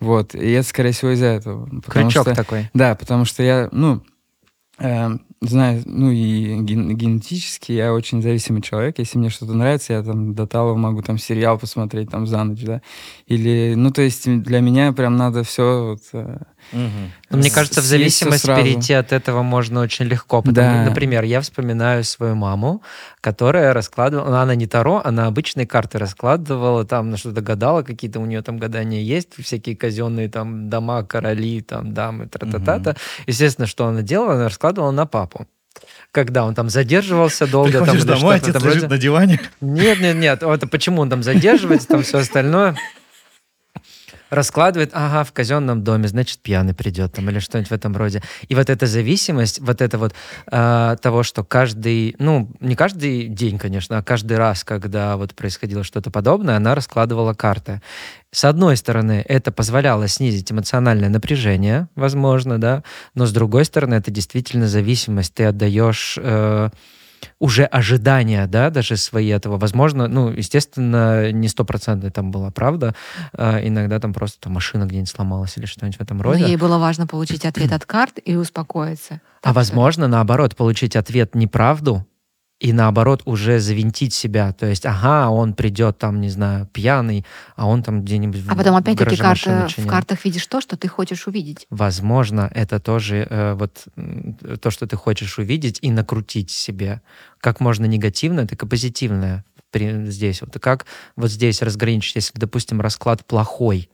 [0.00, 0.34] Вот.
[0.34, 1.68] И это, скорее всего, из-за этого.
[1.86, 2.70] Крючок что- такой.
[2.74, 4.02] да, потому что я, ну,
[4.78, 5.08] э,
[5.40, 8.98] знаю, ну и ген- генетически я очень зависимый человек.
[8.98, 12.62] Если мне что-то нравится, я там до того могу там сериал посмотреть там за ночь,
[12.62, 12.82] да.
[13.26, 16.24] Или, ну, то есть для меня прям надо все вот,
[16.72, 18.62] Но мне кажется, в зависимость сразу.
[18.62, 20.40] перейти от этого можно очень легко.
[20.42, 20.84] Потому, Да.
[20.84, 22.82] Например, я вспоминаю свою маму,
[23.20, 28.20] которая раскладывала, ну, она не Таро, она обычные карты раскладывала, там на что-то гадала, какие-то
[28.20, 32.96] у нее там гадания есть, всякие казенные там дома, короли, там дамы, тра-та-та-та.
[33.26, 35.46] Естественно, что она делала, она раскладывала на папу.
[36.10, 38.94] Когда он там задерживался долго, там, Приходишь или домой, отец этом лежит роде.
[38.94, 39.40] на диване.
[39.60, 40.42] Нет, нет, нет.
[40.42, 42.74] Это почему он там задерживается, там все остальное.
[44.30, 48.22] Раскладывает, ага, в казенном доме, значит, пьяный придет там или что-нибудь в этом роде.
[48.48, 50.14] И вот эта зависимость, вот это вот
[50.50, 55.84] э, того, что каждый, ну, не каждый день, конечно, а каждый раз, когда вот происходило
[55.84, 57.80] что-то подобное, она раскладывала карты.
[58.30, 62.82] С одной стороны, это позволяло снизить эмоциональное напряжение, возможно, да,
[63.14, 65.34] но с другой стороны, это действительно зависимость.
[65.34, 66.68] Ты отдаешь э,
[67.38, 69.58] уже ожидания, да, даже свои этого.
[69.58, 72.94] Возможно, ну, естественно, не стопроцентная там была правда.
[73.32, 76.44] Э, иногда там просто там, машина где-нибудь сломалась или что-нибудь в этом Но роде.
[76.46, 79.14] ей было важно получить ответ от карт и успокоиться.
[79.14, 82.06] А Так что- возможно, наоборот, получить ответ неправду
[82.60, 84.52] и наоборот уже завинтить себя.
[84.52, 87.24] То есть, ага, он придет там, не знаю, пьяный,
[87.56, 90.46] а он там где-нибудь в А потом в опять-таки гараже машину карта, в картах видишь
[90.46, 91.66] то, что ты хочешь увидеть.
[91.70, 93.84] Возможно, это тоже э, вот
[94.60, 97.00] то, что ты хочешь увидеть и накрутить себе.
[97.40, 100.40] Как можно негативное, так и позитивное при- здесь.
[100.40, 103.88] Вот как вот здесь разграничить, если, допустим, расклад плохой,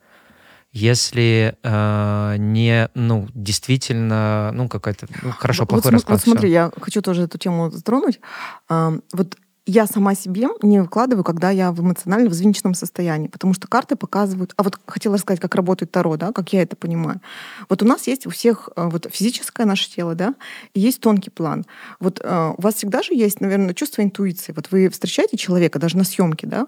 [0.74, 6.18] если э, не, ну, действительно, ну, какой-то, ну, хорошо, Вот плохой см- расклад.
[6.18, 8.20] Вот смотри, я хочу тоже эту тему затронуть.
[8.68, 13.66] А, Вот я сама себе не выкладываю, когда я в эмоционально взвинченном состоянии, потому что
[13.66, 14.52] карты показывают...
[14.56, 17.20] А вот хотела рассказать, как работает Таро, да, как я это понимаю.
[17.70, 20.34] Вот у нас есть у всех а, вот физическое наше тело, да,
[20.74, 21.64] и есть тонкий план.
[21.98, 24.52] Вот а, у вас всегда же есть, наверное, чувство интуиции.
[24.52, 26.66] Вот вы встречаете человека даже на съемке, да,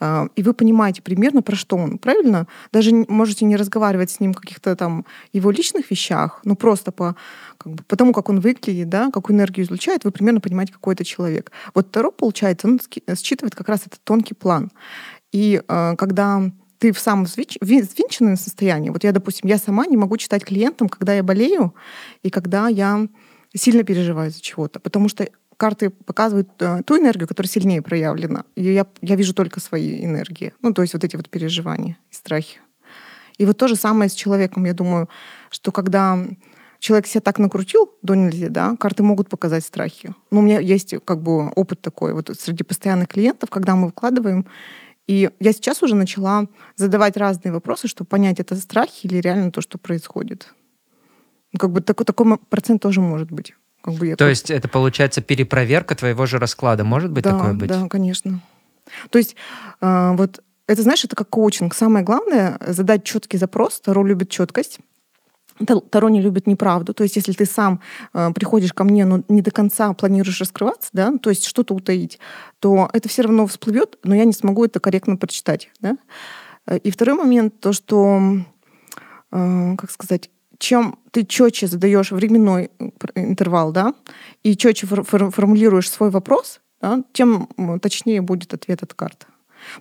[0.00, 2.46] а, и вы понимаете примерно, про что он, правильно?
[2.72, 7.14] Даже можете не разговаривать с ним о каких-то там его личных вещах, но просто по,
[7.58, 10.94] как бы, по тому, как он выглядит, да, какую энергию излучает, вы примерно понимаете, какой
[10.94, 11.52] это человек.
[11.74, 14.70] Вот Таро, получается, он ски- считывает как раз этот тонкий план.
[15.32, 20.16] И э, когда ты в самом взвинченном состоянии, вот я, допустим, я сама не могу
[20.16, 21.74] читать клиентам, когда я болею
[22.22, 23.06] и когда я
[23.54, 28.44] сильно переживаю за чего-то, потому что карты показывают э, ту энергию, которая сильнее проявлена.
[28.54, 30.54] И я, я вижу только свои энергии.
[30.62, 32.60] Ну, то есть вот эти вот переживания и страхи.
[33.38, 34.64] И вот то же самое с человеком.
[34.64, 35.08] Я думаю,
[35.50, 36.24] что когда
[36.78, 40.14] человек себя так накрутил до нельзя, да, карты могут показать страхи.
[40.30, 44.46] Но у меня есть как бы опыт такой вот среди постоянных клиентов, когда мы выкладываем.
[45.06, 49.60] И я сейчас уже начала задавать разные вопросы, чтобы понять, это страхи или реально то,
[49.60, 50.54] что происходит.
[51.52, 53.54] Ну, Как бы такой, такой процент тоже может быть.
[53.80, 56.84] Как бы То как- есть это получается перепроверка твоего же расклада.
[56.84, 57.68] Может быть да, такое быть?
[57.68, 58.40] Да, конечно.
[59.10, 59.34] То есть
[59.80, 61.74] э, вот это, знаешь, это как коучинг.
[61.74, 63.80] Самое главное— задать четкий запрос.
[63.80, 64.80] Таро любит четкость.
[65.66, 66.94] Та- Таро не любит неправду.
[66.94, 67.80] То есть если ты сам
[68.14, 72.18] э, приходишь ко мне, но не до конца планируешь раскрываться, да, то есть что-то утаить,
[72.60, 75.70] то это все равно всплывет, но я не смогу это корректно прочитать.
[75.80, 75.96] Да?
[76.66, 78.20] Э, И второй момент, то, что,
[79.32, 83.94] э, как сказать, чем ты четче задаешь временной э, интервал, да,
[84.42, 87.48] и четче фор- фор- формулируешь свой вопрос, да, тем
[87.82, 89.26] точнее будет ответ от карты.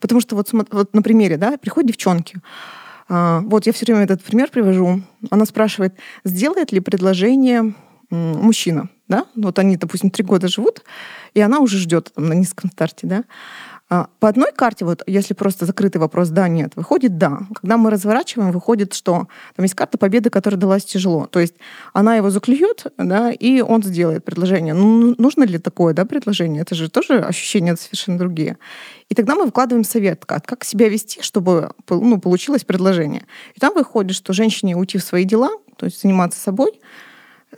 [0.02, 2.40] Потому что вот, вот на примере, да, приходят девчонки,
[3.10, 5.02] вот я все время этот пример привожу.
[5.30, 7.74] Она спрашивает, сделает ли предложение
[8.10, 9.26] мужчина, да?
[9.36, 10.84] Вот они, допустим, три года живут,
[11.34, 13.24] и она уже ждет там, на низком старте, да?
[13.89, 17.39] А, По одной карте, вот если просто закрытый вопрос «да», «нет», выходит «да».
[17.56, 21.26] Когда мы разворачиваем, выходит, что там есть карта победы, которая далась тяжело.
[21.28, 21.56] То есть
[21.93, 24.73] она его заклюет, да, и он сделает предложение.
[24.73, 26.63] Ну, нужно ли такое, да, предложение?
[26.63, 28.58] Это же тоже ощущения совершенно другие.
[29.08, 33.26] И тогда мы выкладываем совет, как, как себя вести, чтобы ну, получилось предложение.
[33.56, 36.82] И там выходит, что женщине уйти в свои дела, то есть заниматься собой,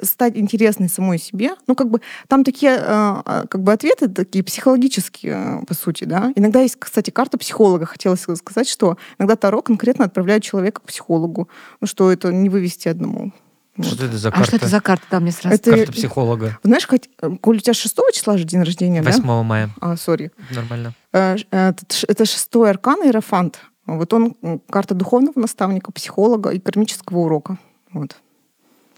[0.01, 1.51] стать интересной самой себе.
[1.67, 6.03] Ну, как бы там такие э, э, как бы ответы такие психологические, э, по сути,
[6.03, 6.31] да.
[6.35, 7.85] Иногда есть, кстати, карта психолога.
[7.85, 11.49] Хотелось сказать, что иногда Таро конкретно отправляет человека к психологу.
[11.81, 13.33] Ну, что это не вывести одному.
[13.81, 14.47] Что это за А карта?
[14.47, 15.05] что это за карта?
[15.09, 15.55] Да, мне сразу.
[15.55, 16.59] Это- Карта психолога.
[16.63, 17.09] Знаешь, хоть,
[17.41, 19.43] Коль, у тебя 6 числа же день рождения, 8 да?
[19.43, 19.69] мая.
[19.79, 20.31] А, сори.
[20.51, 20.93] Нормально.
[21.11, 23.59] Это, шестой аркан Иерофант.
[23.85, 24.35] Вот он
[24.69, 27.57] карта духовного наставника, психолога и кармического урока.
[27.91, 28.17] Вот.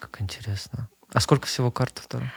[0.01, 0.89] Как интересно.
[1.13, 2.27] А сколько всего карт второй?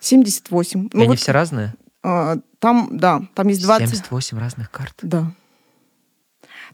[0.00, 0.86] 78.
[0.86, 1.72] И Ну, они вот, все разные?
[2.02, 3.88] э, там, да, там есть 20...
[3.88, 4.94] 78 разных карт.
[5.02, 5.30] Да.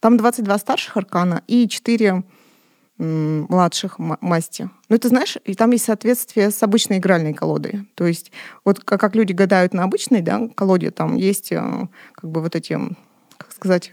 [0.00, 2.22] Там 22 старших аркана и 4
[2.96, 4.70] младших ма- масти.
[4.88, 7.86] Ну, это знаешь, и там есть соответствие с обычной игральной колодой.
[7.94, 8.32] То есть
[8.64, 12.56] вот как, как люди гадают на обычной да, колоде, там есть э, как бы вот
[12.56, 12.78] эти,
[13.36, 13.92] как сказать,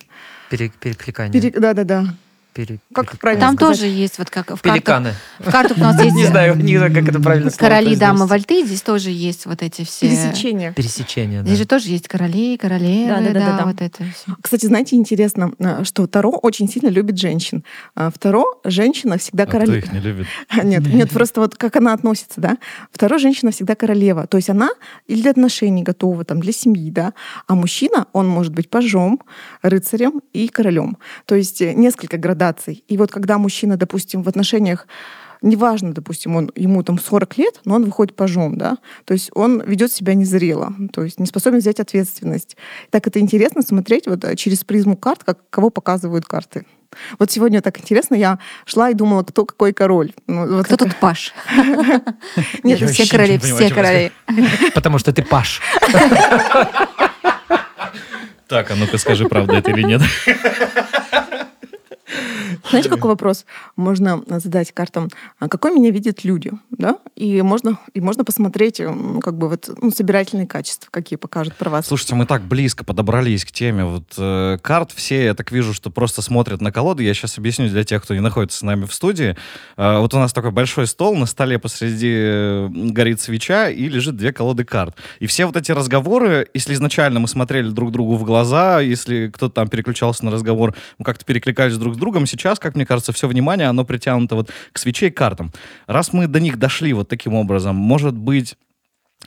[0.50, 1.34] Пере- перекликание.
[1.42, 2.16] пере- да-да-да.
[2.56, 3.80] Пере- Как правильно Там сказать?
[3.82, 4.72] тоже есть, вот как в картах.
[4.74, 5.14] Пеликаны.
[5.40, 8.66] В картах у нас есть Не знаю, не знаю, как это правильно короли, дамы, вальты.
[8.66, 10.08] Здесь тоже есть вот эти все...
[10.08, 10.72] Пересечение.
[10.72, 11.48] Пересечение, да.
[11.48, 13.66] Здесь же тоже есть короли, королевы, да, Да-да-да-да-да.
[13.66, 14.38] вот это все.
[14.42, 17.66] Кстати, знаете, интересно, э, что Таро очень сильно любит женщин.
[17.94, 19.76] А В Таро женщина всегда А кто королева.
[19.76, 20.28] их не любит?
[20.64, 22.58] Нет, нет, просто вот как она относится, да.
[22.90, 24.28] Вторая женщина всегда королева.
[24.28, 24.70] То есть она
[25.08, 27.14] и для отношений готова, там, для семьи, да.
[27.48, 29.20] А мужчина, он может быть пажом,
[29.62, 30.98] рыцарем и королем.
[31.26, 32.84] То есть э, несколько градаций градаций.
[32.88, 34.88] И вот когда мужчина, допустим, в отношениях
[35.42, 39.62] неважно, допустим, он, ему там 40 лет, но он выходит пожом, да, то есть он
[39.62, 42.58] ведет себя незрело, то есть не способен взять ответственность.
[42.90, 46.66] Так это интересно смотреть вот э, через призму карт, как кого показывают карты.
[47.20, 50.14] Вот сегодня так интересно, я шла и думала, кто какой король.
[50.28, 51.34] Ну, вот Кто такая- тут Паш?
[52.64, 54.12] Нет, Все короли, все короли.
[54.74, 55.62] Потому что ты Паш.
[58.48, 60.02] Так, а ну-ка скажи, правда это или нет.
[62.70, 65.10] Знаете, какой вопрос можно задать картам?
[65.40, 67.00] А Какой меня видят люди, да?
[67.16, 71.70] И можно, и можно посмотреть, м, как бы вот ну, собирательные качества, какие покажут про
[71.70, 71.88] вас.
[71.88, 73.86] Слушайте, мы так близко подобрались к теме.
[73.86, 77.04] Вот э, карт все, я так вижу, что просто смотрят на колоды.
[77.04, 79.36] Я сейчас объясню для тех, кто не находится с нами в студии.
[79.78, 84.34] Э, вот у нас такой большой стол, на столе посреди горит свеча и лежит две
[84.34, 84.96] колоды карт.
[85.20, 89.54] И все вот эти разговоры, если изначально мы смотрели друг другу в глаза, если кто-то
[89.54, 93.28] там переключался на разговор, мы как-то перекликались друг с другом, сейчас, как мне кажется, все
[93.28, 95.52] внимание, оно притянуто вот к свече и картам.
[95.88, 98.56] Раз мы до них дошли вот таким образом, может быть,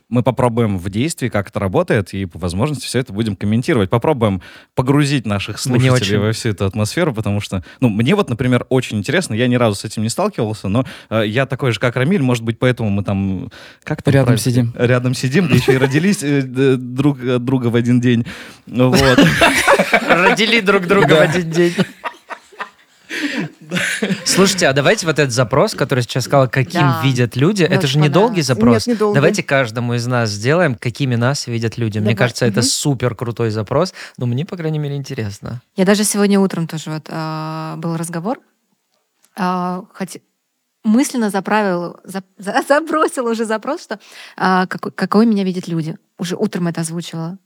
[0.08, 3.90] мы попробуем в действии, как это работает, и по возможности все это будем комментировать.
[3.90, 4.40] Попробуем
[4.74, 6.26] погрузить наших Мне слушателей очень.
[6.26, 9.74] во всю эту атмосферу, потому что, ну, мне вот, например, очень интересно, я ни разу
[9.74, 13.04] с этим не сталкивался, но э, я такой же, как Рамиль, может быть, поэтому мы
[13.04, 13.50] там...
[13.82, 14.42] Как там Рядом правильно?
[14.42, 14.74] сидим.
[14.78, 18.24] Рядом сидим, да еще и родились э, друг от друга в один день.
[18.66, 19.18] Вот.
[20.08, 21.74] Родили друг друга в один день.
[24.24, 27.00] Слушайте, а давайте вот этот запрос, который сейчас сказала, каким Да.
[27.04, 28.86] видят люди, Мне это же очень не долгий запрос.
[28.86, 29.14] Нет, не долгий.
[29.14, 31.98] Давайте каждому из нас сделаем, какими нас видят люди.
[31.98, 32.16] Мне Давай.
[32.16, 32.68] кажется, это Мгм.
[32.68, 33.92] супер крутой запрос.
[34.16, 35.60] Ну, мне, по крайней мере, интересно.
[35.76, 38.38] Я даже сегодня утром тоже вот а, был разговор.
[39.36, 40.18] А, хоть
[40.84, 43.98] мысленно заправил, за- за- забросил уже запрос, что
[44.36, 45.96] а, какой, какой меня видят люди.
[46.18, 47.38] Уже утром это озвучивала.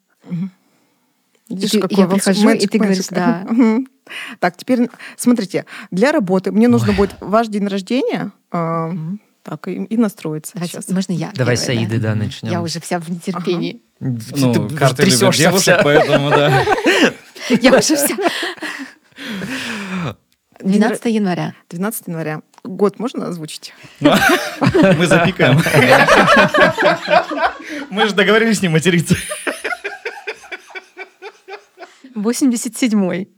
[1.48, 3.14] Видишь, И ты- я прихожу, и magic, ты говоришь, magic.
[3.14, 3.44] да.
[3.48, 3.86] Мгм.
[4.40, 8.92] Так, теперь смотрите, для работы мне нужно будет ваш день рождения, а,
[9.42, 10.88] так, и, и настроиться Давайте, сейчас.
[10.88, 11.30] можно я?
[11.34, 12.50] Давай первая, с Аиды, да, начнем.
[12.50, 13.82] Я уже вся в нетерпении.
[14.00, 15.82] Ну, Ты карты любят трясешься девушек, вся.
[15.82, 16.64] поэтому, да.
[17.48, 18.16] Я уже вся.
[20.60, 21.54] 12 января.
[21.70, 22.42] 12 января.
[22.64, 23.72] Год можно озвучить?
[24.00, 25.60] Мы запикаем.
[27.90, 29.16] Мы же договорились не материться.
[32.14, 33.28] 87-й.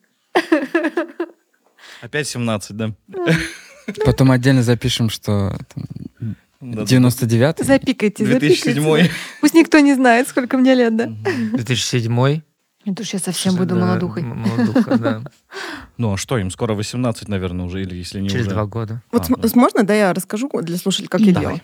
[2.00, 2.94] Опять 17, да?
[4.04, 7.64] Потом отдельно запишем, что там, Да, 99-й.
[7.64, 8.72] Запикайте, запикайте.
[8.74, 11.06] 2007 Пусть никто не знает, сколько мне лет, да?
[11.52, 12.42] 2007
[12.86, 14.22] Это уж я совсем буду молодухой.
[14.22, 15.22] Молодуха, да.
[15.96, 18.50] Ну, а что, им скоро 18, наверное, уже, или если не Через уже?
[18.56, 19.00] два года.
[19.12, 19.60] Вот А, см- да.
[19.60, 21.60] можно, да, я расскажу для слушателей, как я делаю.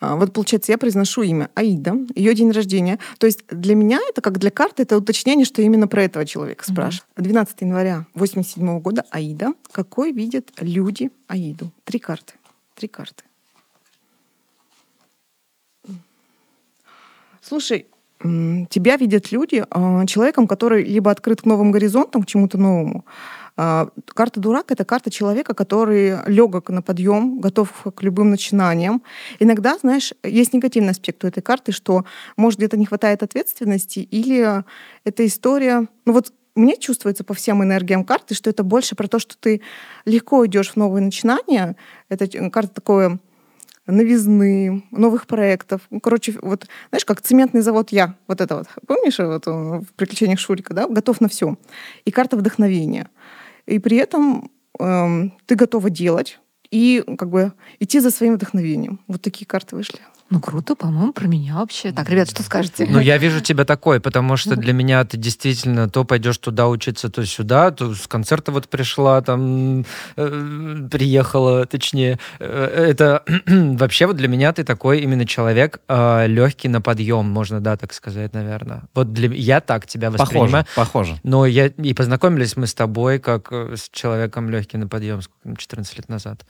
[0.00, 2.98] А, Вот, получается, я произношу имя Аида, ее день рождения.
[3.18, 6.64] То есть для меня это, как для карты, это уточнение, что именно про этого человека
[6.66, 6.74] Мгм.
[6.74, 7.06] спрашивают.
[7.16, 9.52] 12 января 87 года Аида.
[9.70, 11.70] Какой видят люди Аиду?
[11.84, 12.34] Три карты.
[12.74, 13.22] Три карты.
[17.42, 17.86] Слушай,
[18.22, 23.04] тебя видят люди а, человеком, который либо открыт к новым горизонтам, к чему-то новому.
[23.56, 29.02] А, Карта дурак это карта человека, который легок на подъем, готов к любым начинаниям.
[29.38, 32.04] Иногда, знаешь, есть негативный аспект у этой карты, что
[32.36, 34.64] может где-то не хватает ответственности, или
[35.04, 35.88] эта история.
[36.04, 39.62] Ну вот мне чувствуется по всем энергиям карты, что это больше про то, что ты
[40.04, 41.76] легко идешь в новые начинания.
[42.08, 43.18] Это ч- карта такое
[43.90, 45.82] новизны, новых проектов.
[45.90, 48.14] Ну, короче, вот, знаешь, как цементный завод «Я».
[48.26, 48.66] Вот это вот.
[48.86, 50.86] Помнишь, вот в «Приключениях Шурика», да?
[50.88, 51.56] Готов на все.
[52.04, 53.08] И карта вдохновения.
[53.66, 59.00] И при этом эм, ты готова делать и как бы идти за своим вдохновением.
[59.06, 60.00] Вот такие карты вышли.
[60.30, 61.90] Ну, круто, по-моему, про меня вообще.
[61.92, 62.86] Так, ребят, что скажете?
[62.88, 67.10] Ну, я вижу тебя такой, потому что для меня ты действительно то пойдешь туда учиться,
[67.10, 69.84] то сюда, то с концерта вот пришла, там,
[70.16, 72.18] э, приехала, точнее.
[72.38, 77.76] Э, Это вообще вот для меня ты такой именно человек легкий на подъем, можно, да,
[77.76, 78.82] так сказать, наверное.
[78.94, 80.64] Вот для я так тебя Похоже, воспринимаю.
[80.76, 81.20] похоже.
[81.22, 85.56] Но я и познакомились мы с тобой как э, с человеком легкий на подъем, сколько,
[85.56, 86.46] 14 лет назад.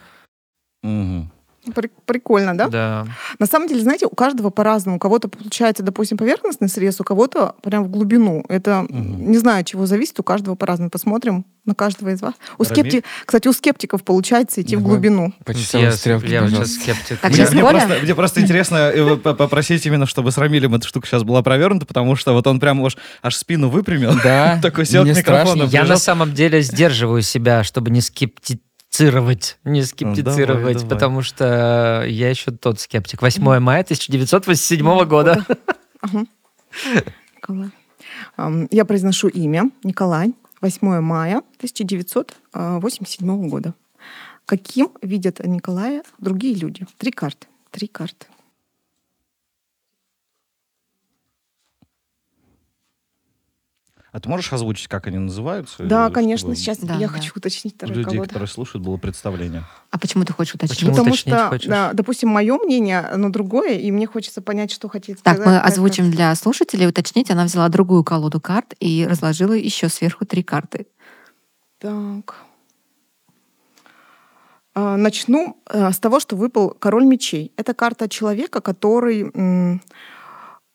[0.82, 1.30] Мгм.
[1.70, 2.68] При- Прикольно, да?
[2.68, 3.06] Да.
[3.38, 4.96] На самом деле, знаете, у каждого по-разному.
[4.96, 8.44] У кого-то получается, допустим, поверхностный срез, у кого-то прям в глубину.
[8.48, 9.30] Это Мгм.
[9.30, 10.90] не знаю, от чего зависит, у каждого по-разному.
[10.90, 12.34] Посмотрим на каждого из вас.
[12.58, 13.04] У скепти...
[13.26, 14.94] Кстати, у скептиков получается идти в Давай.
[14.96, 15.32] глубину.
[15.44, 17.18] По Я, стрелке, я сейчас скептик.
[17.20, 20.86] Так, Мне, сейчас мне просто, мне просто интересно э, попросить именно, чтобы с Рамилем эта
[20.86, 24.14] штука сейчас была провернута, потому что вот он прям аж, аж спину выпрямил.
[24.24, 25.66] Да, Такой сел к микрофону.
[25.66, 28.00] Я на самом деле сдерживаю себя, чтобы не
[28.90, 30.88] скептицировать, не скептицировать, давай, давай.
[30.88, 33.22] потому что я еще тот скептик.
[33.22, 35.46] 8 мая 1987 года.
[36.00, 36.26] Ага.
[37.36, 37.70] Николай.
[38.70, 40.34] Я произношу имя Николай.
[40.60, 43.74] 8 мая 1987 года.
[44.44, 46.86] Каким видят Николая другие люди?
[46.98, 47.46] Три карты.
[47.70, 48.26] Три карты.
[54.12, 55.84] А ты можешь озвучить, как они называются?
[55.84, 57.12] Да, Э, конечно, чтобы сейчас Да, я да.
[57.12, 58.22] хочу уточнить У людей, колоду.
[58.24, 59.64] которые слушают, было представление.
[59.90, 60.78] А почему ты хочешь уточнить?
[60.78, 61.68] Почему Потому уточнить что, хочешь?
[61.68, 65.38] да, допустим, мое мнение, оно другое, и мне хочется понять, что хотите Так, сказать.
[65.38, 67.30] мы какая озвучим для слушателей уточнить.
[67.30, 70.86] Она взяла другую колоду карт и разложила еще сверху три карты.
[71.78, 72.34] Так.
[74.74, 77.52] А, Начну э, с того, что выпал король мечей.
[77.56, 79.80] Это карта человека, который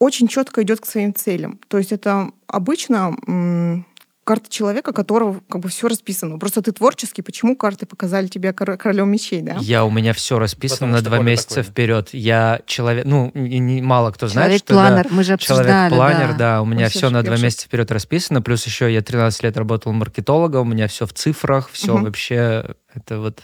[0.06, 1.60] очень четко идет к своим целям.
[1.68, 3.86] То есть это обычно м,
[4.24, 6.40] карта человека, которого как бы все расписано.
[6.40, 9.58] Просто ты творческий, почему карты показали тебя коро- королем мечей, да?
[9.60, 11.64] Я, у меня все расписано Потому на что два месяца такой.
[11.72, 12.10] вперед.
[12.14, 15.68] Я человек, ну, не, не- мало кто знает, что да, Человек-планер, мы же обсуждали.
[15.92, 16.38] Человек-планер, да.
[16.56, 16.62] да.
[16.62, 18.42] у меня Он все всё на два месяца вперед расписано.
[18.42, 22.06] Плюс еще я 13 лет работал маркетологом, у меня все в цифрах, все Мгм.
[22.06, 23.42] вообще это вот.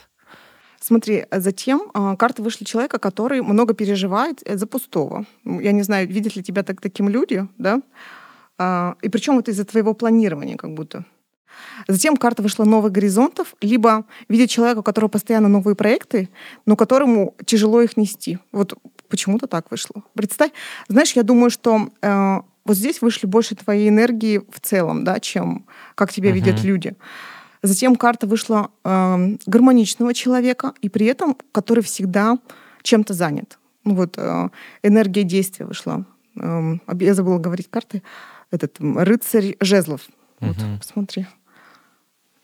[0.83, 5.25] Смотри, а затем а, карты вышли человека, который много переживает э, за пустого.
[5.45, 7.81] М, Я не знаю, видят ли тебя так, таким люди, да?
[8.57, 11.05] А, и причем это из-за твоего планирования как будто.
[11.87, 16.29] Затем карта вышла новых горизонтов, либо видит человека, у которого постоянно новые проекты,
[16.65, 18.39] но которому тяжело их нести.
[18.51, 18.73] Вот
[19.07, 20.01] почему-то так вышло.
[20.15, 20.51] Представь,
[20.87, 25.65] знаешь, я думаю, что э, вот здесь вышли больше твоей энергии в целом, да, чем
[25.95, 26.67] как тебя видят Мгм.
[26.67, 26.95] люди.
[27.63, 32.37] Затем карта вышла э, гармоничного человека, и при этом, который всегда
[32.81, 33.59] чем-то занят.
[33.83, 34.49] Ну вот э,
[34.83, 36.05] энергия действия вышла.
[36.35, 38.01] Об- я забыла говорить карты.
[38.51, 40.07] Этот рыцарь жезлов.
[40.39, 40.79] Вот, Мгм.
[40.79, 41.27] посмотри.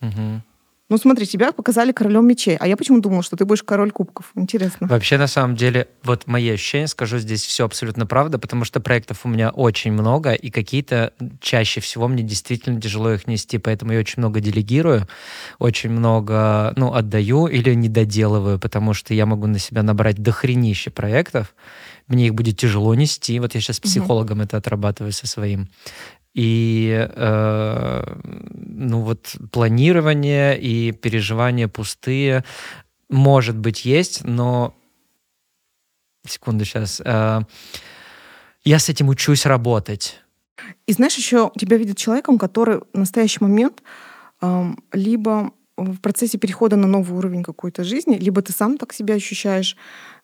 [0.02, 0.44] Мгм.
[0.90, 4.32] Ну смотри, тебя показали королем мечей, а я почему думала, что ты будешь король кубков?
[4.36, 4.88] Интересно.
[4.88, 9.26] Вообще, на самом деле, вот мои ощущения, скажу, здесь все абсолютно правда, потому что проектов
[9.26, 14.00] у меня очень много, и какие-то чаще всего мне действительно тяжело их нести, поэтому я
[14.00, 15.10] очень много делегирую,
[15.60, 20.90] очень много, ну, отдаю или не доделываю, потому что я могу на себя набрать дохренище
[20.90, 21.54] проектов,
[22.08, 23.38] мне их будет тяжело нести.
[23.40, 25.68] Вот я сейчас с психологом это отрабатываю со своим.
[26.34, 28.04] И э,
[28.54, 32.44] ну вот планирование и переживания пустые,
[33.10, 34.76] может быть, есть, но
[36.28, 37.02] секунду сейчас.
[38.64, 40.22] я с этим учусь работать.
[40.88, 43.82] И знаешь, еще тебя видят человеком, который в настоящий момент
[44.42, 49.16] эм, либо в процессе перехода на новый уровень какой-то жизни, либо ты сам так себя
[49.16, 49.78] ощущаешь.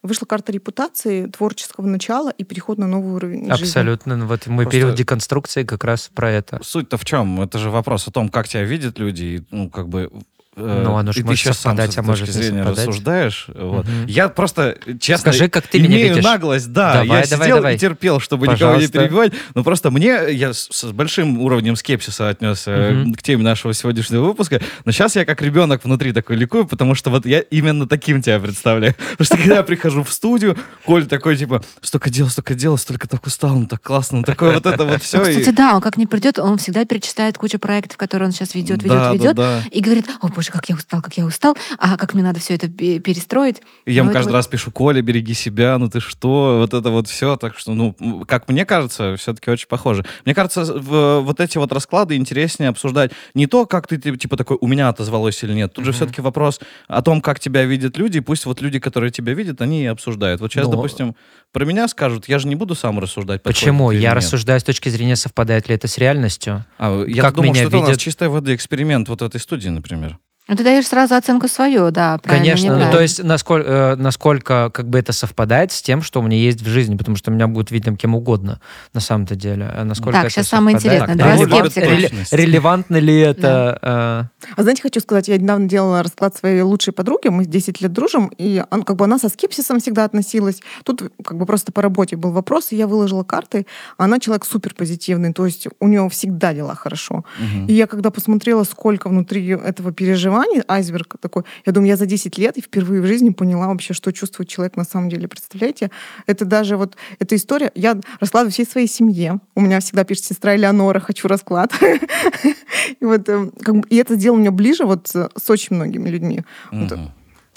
[0.04, 3.52] Вышла карта репутации, творческого начала и переход на новый уровень жизни.
[3.63, 4.18] Абсолютно.
[4.18, 6.60] Ну, Вот мой Просто- период деконструкции как раз про это.
[6.62, 7.42] Суть-то в чем?
[7.42, 10.12] Это же вопрос о том, как тебя видят люди, и, ну, как бы...
[10.56, 12.88] э, Ну, оно ж и ты может сейчас сам этой а может зрения совпадать.
[12.88, 13.46] рассуждаешь.
[13.54, 13.86] Вот.
[13.88, 14.06] Мгм.
[14.08, 16.24] Я просто, честно, Скажи, как ты меня имею видишь.
[16.24, 17.76] наглость, да, Давай, я давай, сидел давай.
[17.76, 19.00] и терпел, чтобы никого не Пожалуйста.
[19.00, 23.13] перебивать, но просто мне, я с, с большим уровнем скепсиса отнесся Мгм.
[23.16, 27.10] к теме нашего сегодняшнего выпуска, но сейчас я как ребенок внутри такой ликую, потому что
[27.10, 28.96] вот я именно таким тебя представляю.
[29.18, 33.08] Потому что когда я прихожу в студию, Коль такой, типа, столько дел, столько дел, столько
[33.08, 35.20] так устал, ну так классно, ну такое вот это вот все.
[35.20, 38.84] Кстати, да, он как не придет, он всегда перечисляет кучу проектов, которые он сейчас ведет,
[38.84, 39.38] ведет, ведет.
[39.72, 42.56] И говорит, о боже, как я устал, как я устал, а как мне надо все
[42.56, 43.62] это пе- перестроить.
[43.86, 47.08] Я ему каждый вот- раз пишу, Коля, береги себя, ну ты что, вот это вот
[47.08, 47.36] все.
[47.38, 47.95] Так что, ну,
[48.27, 50.06] как мне кажется, все-таки очень похоже.
[50.25, 54.38] Мне кажется, в, вот эти вот расклады интереснее обсуждать не то, как ты, ти- типа,
[54.38, 55.73] такой, у меня отозвалось или нет.
[55.73, 55.95] Тут же Мгм.
[55.97, 59.62] все-таки вопрос о том, как тебя видят люди, и пусть вот люди, которые тебя видят,
[59.62, 60.41] они и обсуждают.
[60.41, 61.15] Вот сейчас, Ну, допустим,
[61.51, 63.43] про меня скажут, я же не буду сам рассуждать.
[63.43, 63.91] Почему?
[63.91, 64.13] Я нет.
[64.15, 66.65] рассуждаю с точки зрения, совпадает ли это с реальностью.
[66.77, 69.39] А, я как думал, меня что это у нас видят- чистой воды эксперимент вот этой
[69.39, 70.17] студии, например.
[70.49, 74.69] Ну, ты даешь сразу оценку свою, да, правильно, Конечно, ну, то есть насколько, э, насколько
[74.73, 77.47] как бы это совпадает с тем, что у меня есть в жизни, потому что меня
[77.47, 78.60] будет видно кем угодно
[78.93, 79.71] на самом-то деле.
[79.73, 81.15] А насколько Так, это сейчас самое интересное.
[81.15, 81.86] Ну, скептика.
[81.86, 83.79] реле- Реле- релевантно ли это?
[83.82, 87.93] э, А знаете, хочу сказать, я недавно делала расклад своей лучшей подруги, мы 10 лет
[87.93, 90.62] дружим, и он, как бы она со скепсисом всегда относилась.
[90.84, 93.65] Тут как бы просто по работе был вопрос, и я выложила карты,
[93.97, 97.23] а она человек супер позитивный, то есть у нее всегда дела хорошо.
[97.39, 97.67] Мгм.
[97.67, 99.93] И я когда посмотрела, сколько внутри этого
[100.34, 103.93] переживаний, айсберг такой, я думаю, я за 10 лет и впервые в жизни поняла вообще,
[103.93, 105.28] что чувствует человек на самом деле.
[105.28, 105.91] Представляете?
[106.28, 109.39] Это даже вот эта история, я раскладываю всей своей семье.
[109.56, 111.74] У меня всегда пишет сестра Элеонора, хочу расклад.
[113.00, 116.41] И вот э, бы- и это сделало меня ближе вот с с очень многими людьми.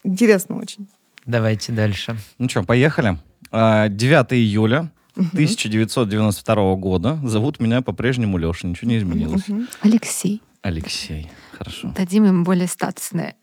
[0.05, 0.87] Интересно очень.
[1.25, 2.17] Давайте дальше.
[2.39, 3.19] Ну что, поехали.
[3.51, 7.19] А, 9 июля 1992 года.
[7.25, 9.43] Зовут меня по-прежнему Леша, ничего не изменилось.
[9.81, 11.31] Алексей, Алексей.
[11.59, 11.93] Хорошо.
[11.97, 13.37] дадим им более статусное.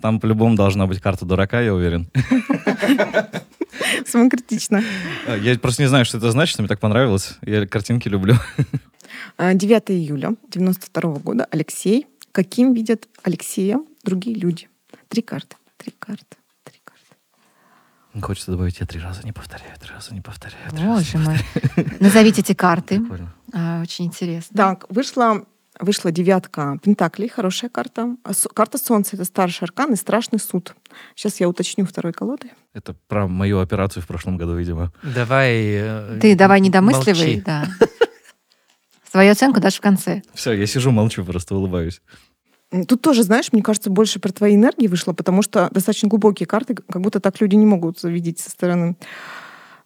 [0.00, 2.10] Там по-любому должна быть карта дурака, я уверен.
[4.06, 4.82] Самокритично.
[5.26, 7.34] А, Я просто не знаю, что это значит, но мне так понравилось.
[7.42, 8.34] Я картинки люблю.
[9.36, 11.46] А, 9 июля 92 года.
[11.50, 12.06] Алексей.
[12.32, 14.68] Каким видят Алексея другие люди?
[15.08, 15.56] Три карты.
[15.76, 16.36] Три карты.
[16.64, 18.20] Три карты.
[18.26, 20.70] Хочется добавить, я три раза не повторяю, три раза не повторяю.
[20.70, 21.96] три раза Боже не мой.
[22.00, 23.00] Назовите эти карты.
[23.00, 23.34] Прикольно.
[23.52, 24.56] А, Очень интересно.
[24.56, 25.44] Так, вышла,
[25.80, 28.16] вышла девятка Пентаклей, хорошая карта.
[28.24, 30.74] А Карта Солнца— это старший аркан и страшный суд.
[31.14, 32.50] Сейчас я уточню второй колоды.
[32.74, 34.92] Это про мою операцию в прошлом году, видимо.
[35.02, 35.54] Давай...
[35.56, 37.42] э, Ты давай недомысливай, молчи.
[37.44, 37.66] да.
[39.10, 40.22] Свою оценку дашь в конце.
[40.34, 42.02] Все, я сижу, молчу, просто улыбаюсь.
[42.86, 46.74] Тут тоже, знаешь, мне кажется, больше про твои энергии вышло, потому что достаточно глубокие карты,
[46.74, 48.96] как будто так люди не могут видеть со стороны.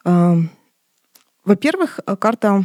[0.05, 0.51] Эм,
[1.45, 2.65] Во-первых, э, карта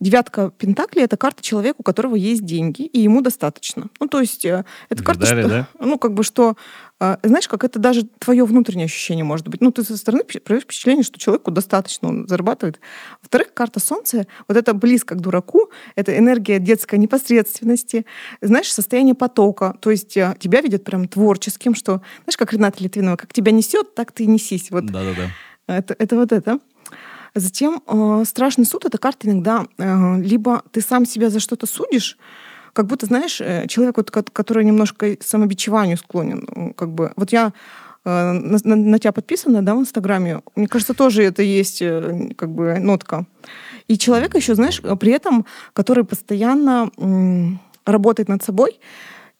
[0.00, 3.88] девятка Пентаклей— это карта человека, у которого есть деньги, и ему достаточно.
[4.00, 5.68] Ну, то есть э, это карта, Видали, что, да?
[5.84, 6.56] ну, как бы что,
[7.00, 9.60] э, знаешь, как это даже твое внутреннее ощущение может быть.
[9.60, 12.80] Ну, ты со стороны проявляешь впечатление, что человеку достаточно, он зарабатывает.
[13.22, 18.06] Во-вторых, карта Солнца, вот это близко к дураку, это энергия детской непосредственности,
[18.40, 23.16] знаешь, состояние потока, то есть э, тебя ведет прям творческим, что, знаешь, как Рената Литвинова,
[23.16, 24.70] как тебя несет, так ты и несись.
[24.70, 25.30] Вот Да-да-да.
[25.66, 26.58] это, это вот это.
[27.34, 32.16] Затем э, страшный суд это карта иногда э, либо ты сам себя за что-то судишь,
[32.72, 37.32] как будто знаешь э, человек вот, ко- который немножко самобичеванию склонен, м, как бы вот
[37.32, 37.52] я
[38.04, 40.42] э, на, на- тебя подписана, да, в Инстаграме.
[40.54, 43.26] Мне кажется, тоже это есть э, как бы нотка.
[43.88, 46.90] И человек еще, знаешь, э, при этом, который постоянно
[47.84, 48.78] работает над собой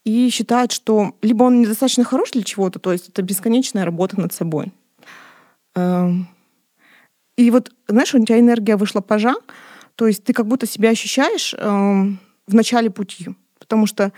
[0.03, 4.33] и считает, что либо он недостаточно хорош для чего-то, то есть это бесконечная работа над
[4.33, 4.71] собой.
[5.75, 6.27] Эм,
[7.37, 9.35] И вот, знаешь, у тебя энергия вышла пажа,
[9.95, 13.29] то есть ты как будто себя ощущаешь эм, в начале пути.
[13.59, 14.11] Потому что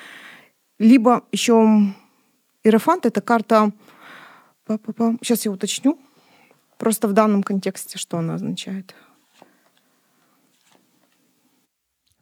[0.79, 1.93] либо еще
[2.63, 3.71] Иерофант— это карта...
[5.21, 5.97] Сейчас я уточню.
[6.77, 8.93] Просто в данном контексте, что она означает.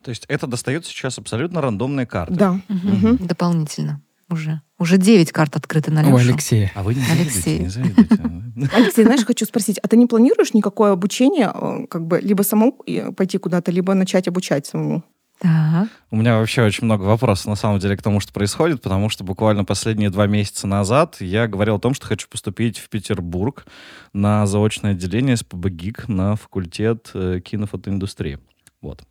[0.04, 2.36] То есть это достает сейчас абсолютно рандомные карты.
[2.36, 2.60] Да.
[2.68, 3.18] Мгм.
[3.18, 4.62] Дополнительно уже.
[4.78, 6.30] Уже 9 карт открыты на У Лешу.
[6.30, 6.72] Алексея.
[6.76, 7.58] А вы не Алексей.
[7.58, 8.45] завидуйте, не завидуйте.
[8.74, 12.78] Алексей, знаешь, хочу спросить, а ты не планируешь никакое обучение, э, как бы либо самому
[12.88, 15.04] э, пойти куда-то, либо начать обучать самому?
[15.40, 15.90] Так.
[16.12, 19.26] У меня вообще очень много вопросов, на самом деле, к тому, что происходит, потому что
[19.26, 23.66] буквально последние два месяца назад я говорил о том, что хочу поступить в Петербург
[24.14, 28.40] на заочное отделение СПБ ГИК на факультет э, кинофотоиндустрии.
[28.82, 29.04] Вот.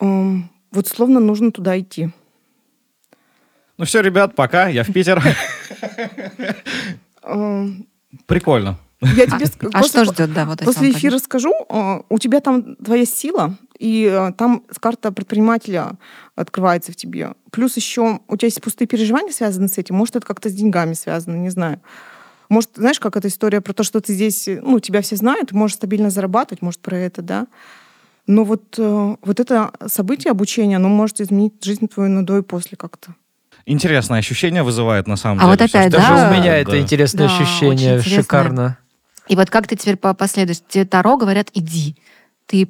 [0.00, 2.10] Эм, Вот словно нужно туда идти.
[3.76, 5.20] Ну все, ребят, пока, я в Питер.
[7.24, 7.86] Эм,
[8.26, 8.78] Прикольно.
[9.02, 12.40] Я тебе ск- А после- что ждет, да, вот После эфира скажу, э, у тебя
[12.40, 15.92] там твоя сила, и э, там карта предпринимателя
[16.36, 17.32] открывается в тебе.
[17.50, 19.96] Плюс еще у тебя есть пустые переживания, связанные с этим.
[19.96, 21.80] Может, это как-то с деньгами связано, не знаю.
[22.48, 25.52] Может, знаешь, как эта история про то, что ты здесь, э, ну, тебя все знают,
[25.52, 27.46] можешь стабильно зарабатывать, может, про это, да.
[28.28, 32.42] Но вот, э, вот это событие обучения, оно может изменить жизнь твою на до и
[32.42, 33.14] после как-то.
[33.66, 35.50] Интересное ощущение вызывает на самом А деле.
[35.50, 36.30] вот всё, опять, что- Даже Да.
[36.30, 36.78] у меня это Да.
[36.78, 38.76] интересное Да, ощущение, шикарно.
[39.32, 40.58] И вот как ты теперь по- последуешь?
[40.68, 41.96] Тебе Таро говорят, иди.
[42.44, 42.68] Ты Мне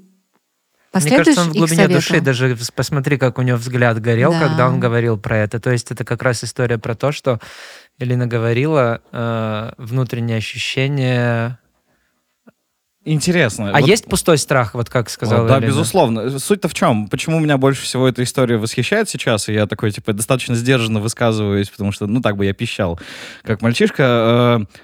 [0.93, 4.47] последуешь кажется, он в глубине души даже посмотри, как у него взгляд горел, Да.
[4.49, 5.59] когда он говорил про это.
[5.59, 7.41] То есть это как раз история про то, что
[7.99, 11.59] Элина говорила, э, внутреннее ощущение.
[13.05, 13.71] Интересно.
[13.75, 15.67] А Вот- есть пустой страх, вот как сказала О, Да, Элина?
[15.67, 16.39] безусловно.
[16.39, 17.09] Суть-то в чем?
[17.09, 21.69] Почему меня больше всего эта история восхищает сейчас, и я такой, типа, достаточно сдержанно высказываюсь,
[21.71, 23.01] потому что, ну, так бы я пищал,
[23.43, 24.61] как мальчишка.
[24.71, 24.77] э,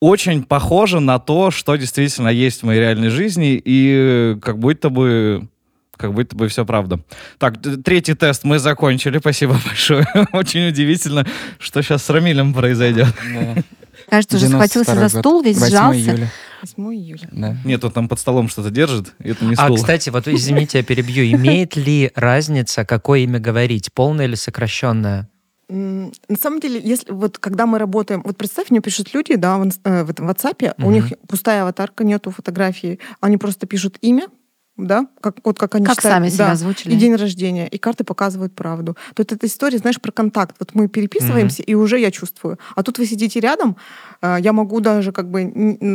[0.00, 4.90] очень похоже на то, что действительно есть в моей реальной жизни, и э, как будто
[4.90, 5.48] бы
[5.96, 7.00] как будто бы все правда.
[7.38, 9.18] Так, третий тест мы закончили.
[9.18, 10.06] Спасибо большое.
[10.32, 11.26] Очень удивительно,
[11.58, 13.08] что сейчас с Рамилем произойдет.
[13.34, 13.62] Да.
[14.10, 15.98] Кажется, уже 92-й схватился за стул, весь 8 сжался.
[15.98, 16.30] июля.
[16.62, 17.28] 8 июля.
[17.32, 17.56] Да.
[17.64, 19.76] Нет, он там под столом что-то держит, и это не А, стул.
[19.76, 21.24] кстати, вот извините, я перебью.
[21.34, 25.28] Имеет ли разница, какое имя говорить, полное или сокращенное?
[25.68, 29.66] На самом деле, если вот когда мы работаем, вот представь, мне пишут люди, да, в,
[29.84, 30.92] э, в этом WhatsApp, у Мгм.
[30.92, 34.28] них пустая аватарка, нету фотографии, они просто пишут имя,
[34.76, 36.92] да, как, вот как они Как считают, сами себя да, озвучили.
[36.92, 38.96] и день рождения, и карты показывают правду.
[39.14, 40.54] То есть эта история, знаешь, про контакт.
[40.60, 42.58] Вот мы переписываемся, и уже я чувствую.
[42.76, 43.76] А тут вы сидите рядом,
[44.22, 45.44] э, я могу даже как бы,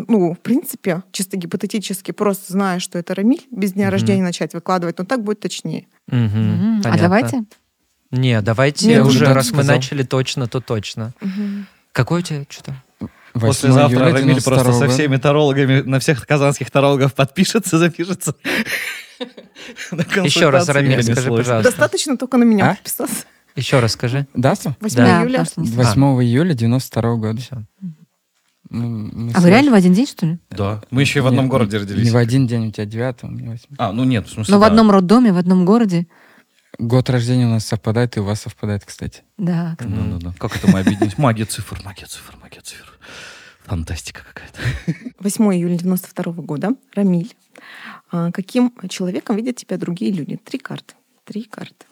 [0.08, 3.92] ну, в принципе, чисто гипотетически, просто зная, что это Рамиль, без дня Мгм.
[3.94, 5.88] рождения начать выкладывать, но так будет точнее.
[6.08, 6.82] Мгм, Мгм.
[6.86, 7.44] А давайте.
[8.12, 11.14] Не, давайте Не, уже, раз мы начали точно, то точно.
[11.91, 12.76] Какой у тебя что-то?
[13.34, 18.36] 8 Послезавтра Рамиль просто 92 со всеми тарологами, на всех казанских тарологов подпишется, запишется.
[20.24, 21.64] Еще раз, Рамиль, скажи, пожалуйста.
[21.64, 22.76] Достаточно только на меня А?
[22.76, 23.24] подписаться.
[23.55, 24.28] Еще раз скажи.
[24.34, 24.76] Дату?
[24.82, 25.22] 8 Да.
[25.22, 25.39] июля.
[25.39, 25.84] потому что не слышно.
[26.12, 27.41] 8 июля 92 года.
[27.41, 27.64] Все.
[28.70, 30.39] Ну, мы А вы реально в один день, что ли?
[30.49, 30.82] Да.
[30.91, 32.12] Мы еще и в одном Не- городе Не родились.
[32.12, 33.66] в один день, у тебя 9 у меня 8.
[33.78, 34.68] А, ну нет, в смысле, Ну, в да.
[34.68, 36.07] одном роддоме, в одном городе.
[36.80, 39.24] Год рождения у нас совпадает, и у вас совпадает, кстати.
[39.38, 39.78] Да.
[39.82, 40.36] Ну, да, да.
[40.38, 41.18] Как это мы объединить?
[41.18, 42.98] Магия цифр, магия цифр, магия цифр.
[43.66, 44.60] Фантастика какая-то.
[45.20, 46.76] 8 июля 92 года.
[46.94, 47.36] Рамиль.
[48.12, 50.38] А, Каким человеком видят тебя другие люди?
[50.38, 50.96] Три карты.
[51.26, 51.86] Три карты.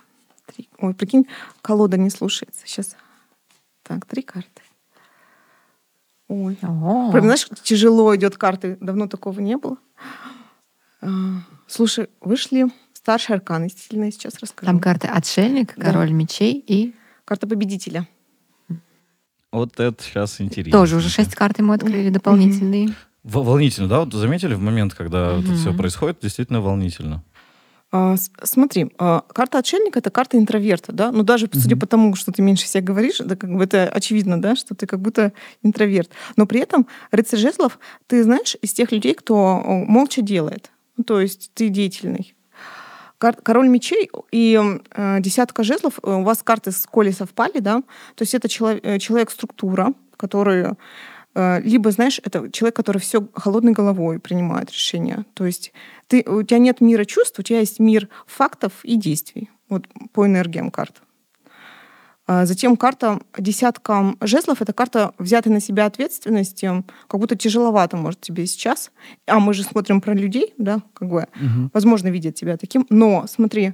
[0.48, 0.68] Три.
[0.80, 1.28] Ой, прикинь,
[1.62, 2.62] колода не слушается.
[2.66, 2.96] Сейчас.
[3.84, 4.62] Так, три карты.
[6.28, 6.58] Ой.
[6.62, 8.78] О, Прям, знаешь, тяжело идет карты.
[8.82, 9.78] Давно такого не было.
[11.02, 11.08] А,
[11.68, 12.66] Слушай, вышли
[13.00, 13.70] старшие арканы.
[13.70, 14.68] Сильные сейчас расскажу.
[14.72, 15.86] Там карты отшельник, Да.
[15.86, 16.94] король мечей и
[17.26, 18.08] Карта победителя.
[19.52, 20.72] Вот это сейчас интересно.
[20.80, 22.90] тоже уже шесть карт ему открыли дополнительные.
[23.24, 24.00] Волнительно, да?
[24.02, 27.24] Вот заметили в момент, когда это все происходит, действительно волнительно.
[27.92, 31.12] А, Смотри, а, карта отшельника это карта интроверта, да.
[31.12, 34.40] Ну даже судя по тому, что ты меньше всех говоришь, да, как бы это очевидно,
[34.42, 35.34] да, что ты как будто
[35.64, 36.10] интроверт.
[36.36, 40.70] Но при этом рыцарь жезлов, ты знаешь, из тех людей, кто молча делает.
[40.98, 42.36] Ну, то есть ты деятельный.
[43.20, 44.58] Король мечей и
[44.92, 47.84] э, десятка жезлов, э, у вас карты с Коли совпали, да,
[48.16, 50.76] то есть это э, человек-структура, который
[51.36, 55.26] либо, знаешь, это человек, который все холодной головой принимает решения.
[55.36, 55.72] То есть
[56.08, 59.50] ты, у тебя нет мира чувств, у тебя есть мир фактов и действий.
[59.70, 61.04] Вот по энергиям карт.
[62.32, 66.84] А Затем карта десятка жезлов— это карта взятой на себя ответственности.
[67.08, 68.92] Как будто тяжеловато, может, тебе сейчас.
[69.26, 71.72] А мы же смотрим про людей, да, как бы, Мгм.
[71.74, 72.86] возможно, видят тебя таким.
[72.92, 73.74] Но, смотри,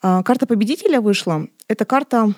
[0.00, 1.46] а, карта победителя вышла.
[1.68, 2.32] Это карта...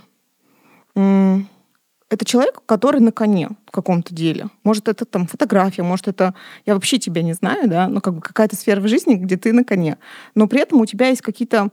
[0.97, 4.49] Это человек, который на коне в каком-то деле.
[4.65, 6.35] Может, это там фотография, может, это...
[6.67, 9.53] Я вообще тебя не знаю, да, но как бы какая-то сфера в жизни, где ты
[9.53, 9.99] на коне.
[10.35, 11.71] Но при этом у тебя есть какие-то...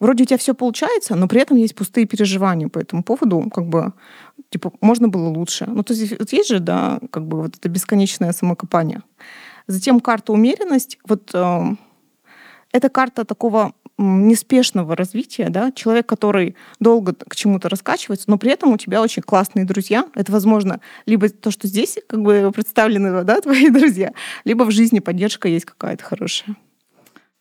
[0.00, 3.66] Вроде у тебя все получается, но при этом есть пустые переживания по этому поводу, как
[3.66, 3.92] бы,
[4.48, 5.66] типа, можно было лучше.
[5.66, 9.02] Ну, то есть, вот есть же, да, как бы вот это бесконечное самокопание.
[9.66, 10.98] Затем карта умеренность.
[11.06, 11.60] Вот э,
[12.72, 18.72] это карта такого неспешного развития, да, человек, который долго к чему-то раскачивается, но при этом
[18.72, 20.06] у тебя очень классные друзья.
[20.14, 24.12] Это, возможно, либо то, что здесь как бы представлены, да, твои друзья,
[24.44, 26.56] либо в жизни поддержка есть какая-то хорошая.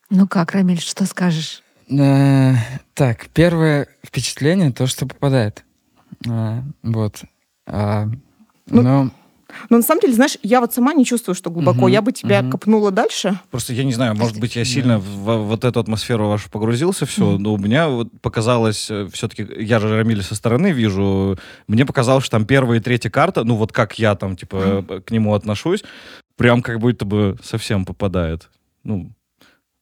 [0.10, 1.64] Ну как, Рамиль, что скажешь?
[1.90, 2.54] Э,
[2.94, 5.64] Так, первое впечатление то, что попадает.
[6.30, 7.22] А, Вот.
[7.68, 8.06] А,
[8.68, 9.10] Ну, Но
[9.72, 11.80] Но на самом деле, знаешь, я вот сама не чувствую, что глубоко.
[11.82, 12.52] Мгм, Я бы тебя мгм.
[12.52, 13.40] копнула дальше.
[13.50, 17.08] Просто я не знаю, может быть, я сильно в, в вот эту атмосферу вашу погрузился,
[17.08, 22.26] все, но у меня вот показалось, все-таки, я же Рамиля со стороны вижу, мне показалось,
[22.26, 25.84] что там первая и третья карта, ну вот как я там, типа, к нему отношусь,
[26.38, 28.50] прям как будто бы совсем попадает.
[28.84, 29.12] Ну,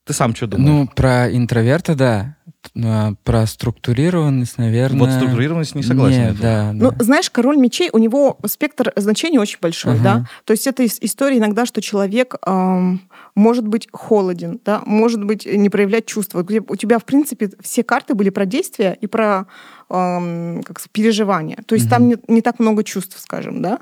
[0.07, 0.69] ты сам что думаешь?
[0.69, 2.35] ну, про интроверта, да.
[2.83, 4.99] А, Про структурированность, наверное...
[4.99, 6.19] вот структурированность не согласен.
[6.21, 7.03] Нет, я да, Ну, да.
[7.03, 10.03] знаешь, король мечей, у него спектр значений очень большой, Ага.
[10.03, 10.25] да.
[10.43, 13.01] То есть это ис- история иногда, что человек ам,
[13.35, 16.45] может быть холоден, да, может быть не проявлять чувства.
[16.67, 19.45] У тебя, в принципе, все карты были про действия и про
[19.89, 21.59] ам, как переживания.
[21.67, 22.09] То есть там Мгм.
[22.27, 23.79] не, не так много чувств, скажем, да.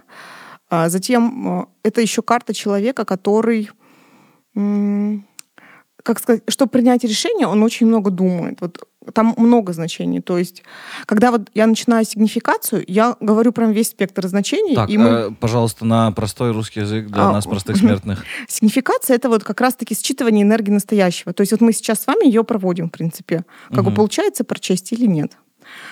[0.70, 3.70] А затем э, это еще карта человека, который
[4.56, 5.26] м,
[6.06, 8.62] как сказать, чтобы принять решение, он очень много думает.
[8.62, 10.22] Вот там много значений.
[10.22, 10.64] То есть,
[11.08, 14.76] когда вот я начинаю сигнификацию, я говорю прям весь спектр значений.
[14.76, 15.08] Так, и мы...
[15.10, 18.24] э, пожалуйста, на простой русский язык для А, нас, простых смертных.
[18.47, 21.34] Сигнификация— это вот как раз-таки считывание энергии настоящего.
[21.34, 23.45] То есть вот мы сейчас с вами ее проводим, в принципе.
[23.70, 23.95] Как бы Мгм.
[23.95, 25.38] получается прочесть или нет.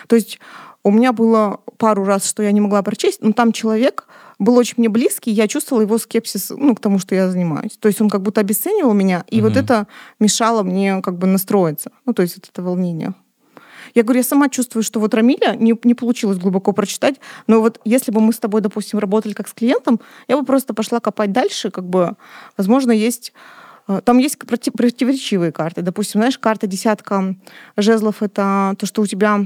[0.07, 0.39] То есть
[0.83, 4.07] у меня было пару раз, что я не могла прочесть, но там человек
[4.43, 7.77] был очень мне близкий, я чувствовала его скепсис ну, к тому, что я занимаюсь.
[7.79, 9.59] То есть он как будто обесценивал меня, и вот Мгм.
[9.63, 9.87] это
[10.19, 11.91] мешало мне как бы настроиться.
[12.05, 13.13] Ну, то есть вот это волнение.
[13.95, 17.15] Я говорю, я сама чувствую, что вот Рамиля не, не получилось глубоко прочитать,
[17.47, 20.73] но вот если бы мы с тобой, допустим, работали как с клиентом, я бы просто
[20.73, 22.15] пошла копать дальше, как бы,
[22.57, 23.33] возможно, есть
[23.87, 25.81] э, там есть проти- противоречивые карты.
[25.81, 27.35] Допустим, знаешь, карта десятка
[27.77, 29.45] жезлов— это то, что у тебя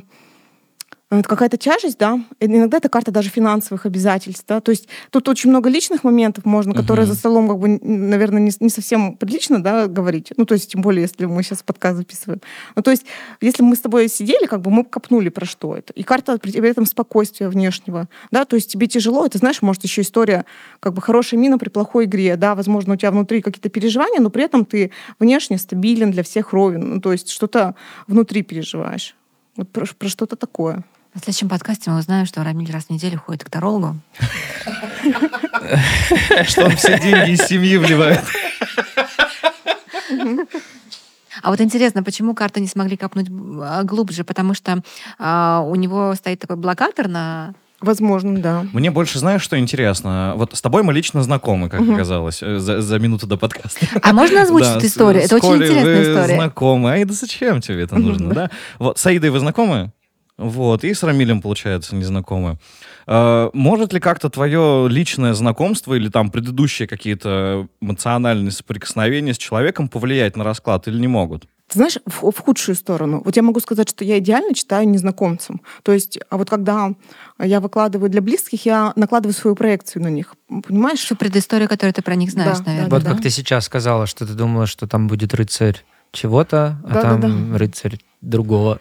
[1.10, 5.50] э, какая-то тяжесть, да, иногда это карта даже финансовых обязательств, да, то есть тут очень
[5.50, 7.14] много личных моментов можно, которые Мгм.
[7.14, 10.82] за столом, как бы, наверное, не, не совсем прилично, да, говорить, ну, то есть тем
[10.82, 12.42] более, если мы сейчас подкаст записываем.
[12.76, 13.06] Ну, то есть
[13.42, 16.52] если мы с тобой сидели, как бы мы копнули про что это, и карта при
[16.52, 20.46] при этом спокойствия внешнего, да, то есть тебе тяжело, это, знаешь, может еще история,
[20.80, 24.30] как бы хорошая мина при плохой игре, да, возможно, у тебя внутри какие-то переживания, но
[24.30, 27.76] при этом ты внешне стабилен для всех ровен, ну, то есть что-то
[28.08, 29.16] внутри переживаешь.
[29.56, 30.84] Вот про, про что-то такое.
[31.18, 33.96] В следующем подкасте мы узнаем, что Рамиль раз в неделю ходит к тарологу.
[36.48, 38.22] Что он все деньги из семьи вливает.
[41.42, 43.28] А вот интересно, почему карты не смогли копнуть
[43.62, 44.24] а, глубже?
[44.24, 44.82] Потому что
[45.20, 48.66] а, у него стоит такой блокатор на Возможно, да.
[48.74, 50.34] Мне больше, знаешь, что интересно?
[50.36, 51.94] Вот с тобой мы лично знакомы, как Мгм.
[51.94, 53.86] оказалось, э, за, за минуту до подкаста.
[54.02, 55.22] А можно озвучить Да, эту историю?
[55.22, 56.36] с Это очень интересная вы история.
[56.36, 56.92] знакомы.
[56.94, 58.50] Аида, зачем тебе это нужно, да?
[58.80, 59.92] Вот, с Аидой вы знакомы?
[60.38, 62.58] Вот, и с Рамилем, получается, не знакомы.
[63.08, 69.90] А, Может ли как-то твое личное знакомство или там предыдущие какие-то эмоциональные соприкосновения с человеком
[69.90, 71.48] повлиять на расклад или не могут?
[71.68, 73.22] Ты знаешь, в, в худшую сторону.
[73.26, 75.62] Вот я могу сказать, что я идеально читаю незнакомцам.
[75.84, 76.94] То есть, а вот когда
[77.40, 80.36] я выкладываю для близких, я накладываю свою проекцию на них.
[80.48, 81.00] Понимаешь?
[81.00, 82.90] Всю предысторию, которую ты про них знаешь, Да, наверное.
[82.90, 83.12] Вот да.
[83.12, 85.84] как ты сейчас сказала, что ты думала, что там будет рыцарь
[86.14, 87.22] чего-то, а Да-да-да.
[87.24, 88.78] там рыцарь другого.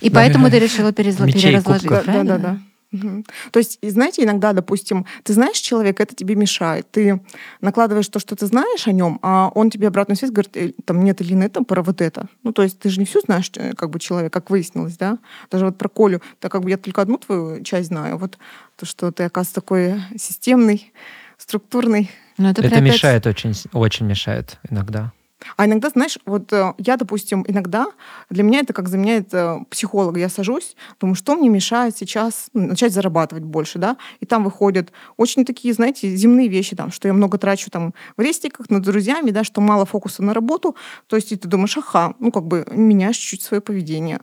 [0.00, 1.42] И поэтому ты решила переразложить.
[1.88, 2.24] Да, да, правильно?
[2.24, 2.58] да, да.
[2.92, 3.24] Мгм.
[3.52, 6.90] То есть, знаете, иногда, допустим, ты знаешь человека, это тебе мешает.
[6.90, 7.20] Ты
[7.60, 11.04] накладываешь то, что ты знаешь о нем, а он тебе обратную связь говорит, «Э, там,
[11.04, 12.26] нет, Илина, это про вот это.
[12.42, 15.18] Ну, то есть ты же не всю знаешь, э, как бы, человек, как выяснилось, да?
[15.52, 18.38] Даже вот про Колю, так как бы я только одну твою часть знаю, вот
[18.74, 20.92] то, что ты, оказывается, такой системный,
[21.38, 22.10] структурный.
[22.38, 25.12] Но это, Это опять- мешает очень, очень мешает иногда.
[25.56, 27.86] А иногда, знаешь, вот э, я, допустим, иногда
[28.28, 30.20] для меня это как заменяет э, психолога.
[30.20, 33.96] Я сажусь, думаю, что мне мешает сейчас начать зарабатывать больше, да?
[34.20, 38.20] И там выходят очень такие, знаете, земные вещи, там, что я много трачу там в
[38.20, 40.76] рестиках над друзьями, да, что мало фокуса на работу.
[41.06, 44.20] То есть и ты думаешь, ага, ну как бы меняешь чуть-чуть свое поведение.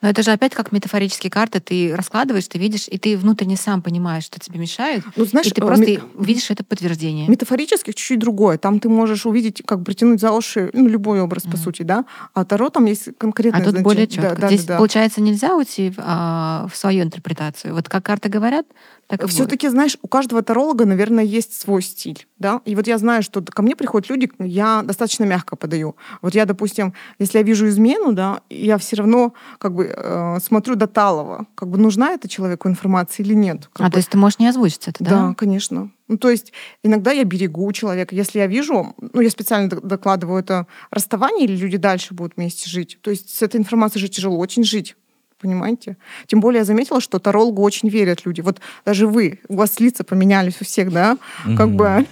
[0.00, 1.58] Но это же опять как метафорические карты.
[1.58, 5.02] Ты раскладываешь, ты видишь, и ты внутренне сам понимаешь, что тебе мешает.
[5.16, 7.26] Ну, знаешь, и ты э, просто ме- видишь это подтверждение.
[7.28, 8.58] Метафорических чуть-чуть другое.
[8.58, 11.56] Там ты можешь увидеть, как притянуть за уши ну, любой образ, по Мгм.
[11.58, 12.04] сути, да.
[12.32, 13.84] А Таро там есть конкретное А тут значение.
[13.84, 14.40] более Да, четко.
[14.40, 14.76] да, Здесь, да, да.
[14.78, 17.74] получается, нельзя уйти а, в свою интерпретацию.
[17.74, 18.66] Вот как карты говорят,
[19.08, 19.34] так и будет.
[19.34, 22.60] Все-таки, знаешь, у каждого таролога, наверное, есть свой стиль, да.
[22.66, 25.96] И вот я знаю, что ко мне приходят люди, я достаточно мягко подаю.
[26.20, 30.74] Вот я, допустим, если я вижу измену, да, я все равно как бы э, смотрю
[30.74, 33.70] до талого, как бы нужна это человеку информация или нет.
[33.74, 33.90] А, бы.
[33.90, 35.10] то есть ты можешь не озвучить это, да?
[35.10, 35.90] Да, конечно.
[36.08, 36.52] Ну, то есть
[36.82, 38.14] иногда я берегу человека.
[38.14, 42.98] Если я вижу, ну, я специально докладываю это расставание, или люди дальше будут вместе жить.
[43.00, 44.96] То есть с этой информацией же тяжело очень жить.
[45.40, 45.96] Понимаете?
[46.26, 48.40] Тем более я заметила, что тарологу очень верят люди.
[48.40, 51.16] Вот даже вы, у вас лица поменялись у всех, да?
[51.56, 52.06] Как бы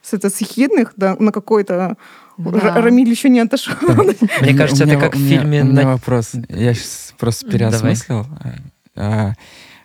[0.00, 1.96] с это с ехидных да, на какой-то...
[2.38, 2.80] Да.
[2.80, 3.74] Рамиль еще не отошел.
[4.40, 6.32] Мне кажется, это как в фильме У меня «На- вопрос.
[6.48, 8.26] Я сейчас просто переосмыслил.
[8.96, 9.32] А,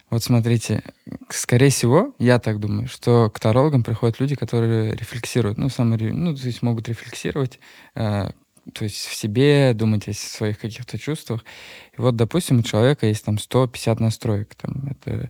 [0.10, 0.82] Вот смотрите,
[1.30, 6.34] скорее всего, я так думаю, что к тарологам приходят люди, которые рефлексируют, ну, самые, ну,
[6.34, 7.60] то есть могут рефлексировать,
[7.96, 8.32] а,
[8.74, 11.44] то есть в себе, думать о своих каких-то чувствах.
[11.98, 15.30] И вот, допустим, у человека есть там 150 настроек, там, это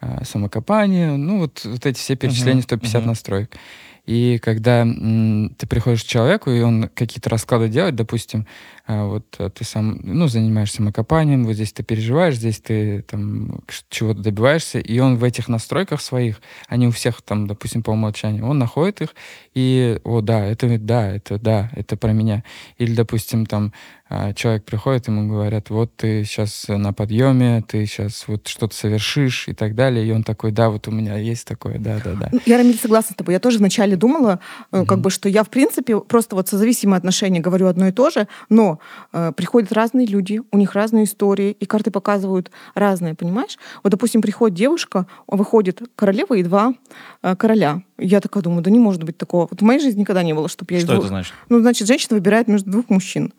[0.00, 3.08] а, самокопание, ну, вот, вот эти все перечисления, Мгм, 150 мгм.
[3.08, 3.56] настроек.
[4.04, 8.46] И когда м, ты приходишь к человеку, и он какие-то расклады делает, допустим,
[8.84, 13.60] а, вот а, ты сам, ну, занимаешься самокопанием, вот здесь ты переживаешь, здесь ты там
[13.90, 18.44] чего-то добиваешься, и он в этих настройках своих, они у всех там, допустим, по умолчанию,
[18.44, 19.14] он находит их,
[19.54, 22.42] и, о, да, это, да, это, да, это про меня.
[22.78, 24.01] Или, допустим, там а,
[24.34, 29.54] человек приходит, ему говорят, вот ты сейчас на подъеме, ты сейчас вот что-то совершишь и
[29.54, 32.30] так далее, и он такой, да, вот у меня есть такое, да, да, да.
[32.46, 33.34] Я, Рамиль, согласна с тобой.
[33.34, 34.40] Я тоже вначале думала,
[34.70, 38.10] э, как бы, что я, в принципе, просто вот созависимые отношения говорю одно и то
[38.10, 38.78] же, но
[39.12, 43.58] э, приходят разные люди, у них разные истории, и карты показывают разные, понимаешь?
[43.82, 46.74] Вот, допустим, приходит девушка, выходит королева и два
[47.22, 47.82] э, короля.
[48.02, 49.48] Я такая думаю, да не может быть такого.
[49.50, 50.80] Вот в моей жизни никогда не было, чтобы я...
[50.80, 51.34] Что двух- это значит?
[51.48, 53.32] Ну, значит, женщина выбирает между двух мужчин.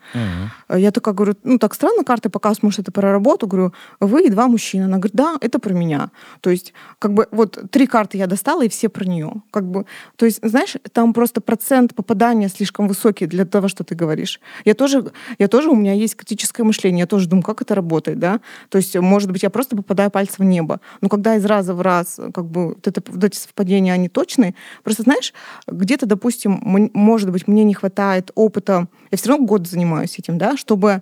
[0.68, 3.48] А Я такая говорю, ну так странно, карты показывают, может, это про работу.
[3.48, 4.84] Говорю, вы и два мужчины.
[4.84, 6.12] Она говорит, да, это про меня.
[6.42, 9.34] То есть, как бы, вот три карты я достала, и все про нее.
[9.52, 9.86] Как бы,
[10.16, 14.40] то есть, знаешь, там просто процент попадания слишком высокий для того, что ты говоришь.
[14.66, 18.20] Я тоже, я тоже, у меня есть критическое мышление, я тоже думаю, как это работает,
[18.20, 18.40] да?
[18.70, 20.80] То есть, может быть, я просто попадаю пальцем в небо.
[21.02, 24.53] Но когда из раза в раз, как бы, вот, это, вот эти совпадения, они точные,
[24.84, 25.34] просто, знаешь,
[25.68, 26.60] где-то, допустим,
[26.94, 31.02] может быть, мне не хватает опыта, я все равно год занимаюсь этим, да, чтобы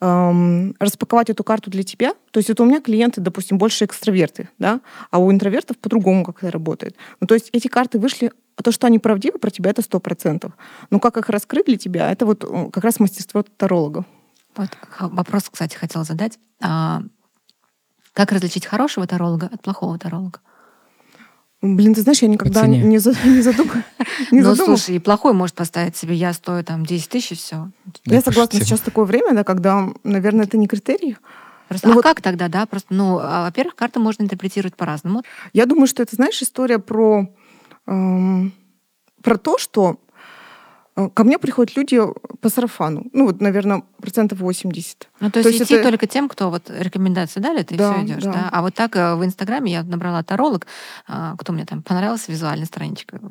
[0.00, 2.14] эм, распаковать эту карту для тебя.
[2.32, 4.80] То есть это у меня клиенты, допустим, больше экстраверты, да,
[5.10, 6.96] а у интровертов по-другому как это работает.
[7.20, 10.00] Ну, то есть эти карты вышли, а то, что они правдивы про тебя, это сто
[10.00, 10.52] процентов.
[10.90, 14.04] Но как их раскрыть для тебя, это вот э, как раз мастерство таролога.
[14.56, 14.68] Вот
[14.98, 16.38] вопрос, кстати, хотела задать.
[16.60, 17.02] А,
[18.12, 20.40] как различить хорошего таролога от плохого таролога?
[21.62, 23.70] Блин, ты знаешь, я никогда не, за- не задум-
[24.32, 24.82] не ну, задумывалась.
[24.84, 27.70] слушай, и плохой может поставить себе, я стою там 10 тысяч и все.
[28.04, 28.66] Я Да, согласна, пошутил.
[28.66, 31.16] сейчас такое время, да, когда, наверное, это не критерий.
[31.68, 32.66] Просто, Ну а вот- как тогда, да?
[32.66, 35.22] Просто, ну, а, во-первых, карты можно интерпретировать по-разному.
[35.52, 37.28] Я думаю, что это, знаешь, история про,
[37.86, 38.52] эм,
[39.22, 39.98] про то, что
[41.14, 41.98] Ко мне приходят люди
[42.42, 43.06] по сарафану.
[43.14, 45.08] Ну, вот, наверное, процентов 80.
[45.20, 48.04] Ну, то, То есть, идти это- только тем, кто вот рекомендации дали, ты Да, все
[48.04, 48.32] идешь, да.
[48.32, 48.48] да.
[48.52, 50.66] А вот так э, в Инстаграме я набрала таролог,
[51.08, 53.18] а, кто мне там понравился, визуальная страничка.
[53.22, 53.26] А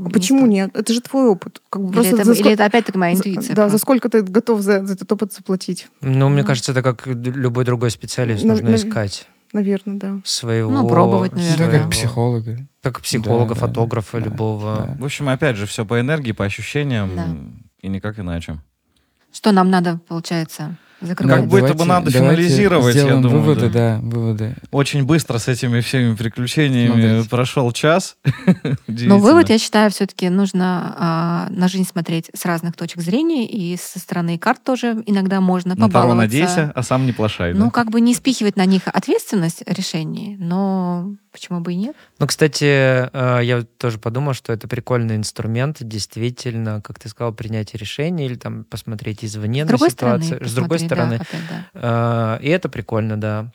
[0.00, 0.50] не Почему стоит.
[0.52, 0.70] нет?
[0.74, 1.62] Это же твой опыт.
[1.70, 3.54] Как бы Или просто это, за или сколько- это опять-таки моя за- интуиция?
[3.54, 5.86] Да, за сколько ты готов за, за этот опыт заплатить?
[6.00, 6.48] Ну, мне Ну.
[6.48, 8.42] кажется, это как любой другой специалист.
[8.42, 10.20] Нав- Нужно нав- искать Наверное, да.
[10.24, 10.70] своего...
[10.70, 11.78] Ну, пробовать, наверное, Да, да.
[11.80, 12.58] как психолога.
[12.82, 14.76] Как психолога, да, фотографа, да, любого.
[14.88, 14.96] да.
[15.00, 17.26] В общем, опять же, все по энергии, по ощущениям Да.
[17.80, 18.58] и никак иначе.
[19.32, 21.36] Что нам надо, получается, закрывать?
[21.40, 24.54] Как будто бы надо финализировать, я думаю, выводы, да, выводы.
[24.70, 27.28] Очень быстро с этими всеми приключениями Смотрите.
[27.28, 28.16] прошел час.
[28.24, 29.16] Но Удивительно.
[29.18, 33.98] вывод, я считаю, все-таки нужно а, на жизнь смотреть с разных точек зрения, и со
[33.98, 36.16] стороны карт тоже иногда можно На Таро побаловаться.
[36.16, 37.52] надейся, а сам не плашай.
[37.52, 37.58] да?
[37.58, 41.96] Ну, как бы не спихивать на них ответственность решений, но почему бы и нет?
[42.18, 47.78] Ну, кстати, э, я тоже подумал, что это прикольный инструмент, действительно, как ты сказал, принятие
[47.78, 50.22] решений или там посмотреть извне на ситуацию.
[50.26, 51.14] стороны, С другой посмотри, да, стороны.
[51.16, 51.40] опять,
[51.74, 52.38] да.
[52.40, 53.52] Э, И это прикольно, да.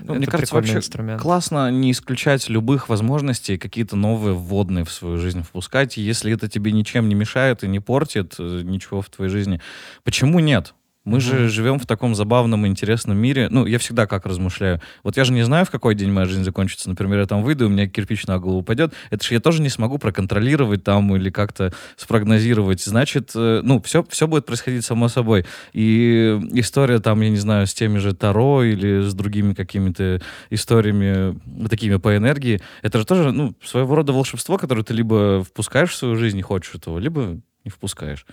[0.00, 1.22] Ну, это мне кажется, вообще инструмент.
[1.22, 5.96] классно не исключать любых возможностей, какие-то новые вводные в свою жизнь впускать.
[5.96, 9.62] Если это тебе ничем не мешает и не портит э, ничего в твоей жизни,
[10.04, 10.74] почему нет?
[11.04, 11.48] Мы же Мгм.
[11.48, 13.48] живем в таком забавном и интересном мире.
[13.50, 14.80] Ну, я всегда как размышляю.
[15.02, 16.88] Вот я же не знаю, в какой день моя жизнь закончится.
[16.88, 18.94] Например, я там выйду, у меня кирпич на голову упадет.
[19.10, 22.82] Это же я тоже не смогу проконтролировать там или как-то спрогнозировать.
[22.84, 25.44] Значит, э, ну, все, все будет происходить само собой.
[25.72, 31.36] И история там, я не знаю, с теми же Таро или с другими какими-то историями
[31.64, 35.90] э, такими по энергии, это же тоже, ну, своего рода волшебство, которое ты либо впускаешь
[35.90, 38.24] в свою жизнь и хочешь этого, либо не впускаешь.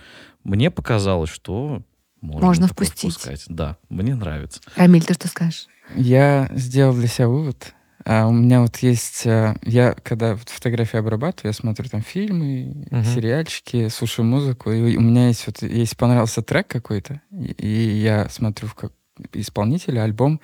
[0.44, 1.82] Мне показалось, что
[2.20, 3.12] можно, Можно впустить.
[3.12, 3.44] впускать.
[3.48, 4.60] Да, мне нравится.
[4.76, 5.66] Рамиль, ты что скажешь?
[5.96, 7.74] Я сделал для себя вывод.
[8.04, 9.26] А у меня вот есть...
[9.26, 13.04] а, Я, когда фотографии обрабатываю, я смотрю там фильмы, Мгм.
[13.04, 15.62] сериальчики, слушаю музыку, и у меня есть вот...
[15.62, 18.92] Если понравился трек какой-то, и, и я смотрю в как
[19.34, 20.40] исполнителя, альбом,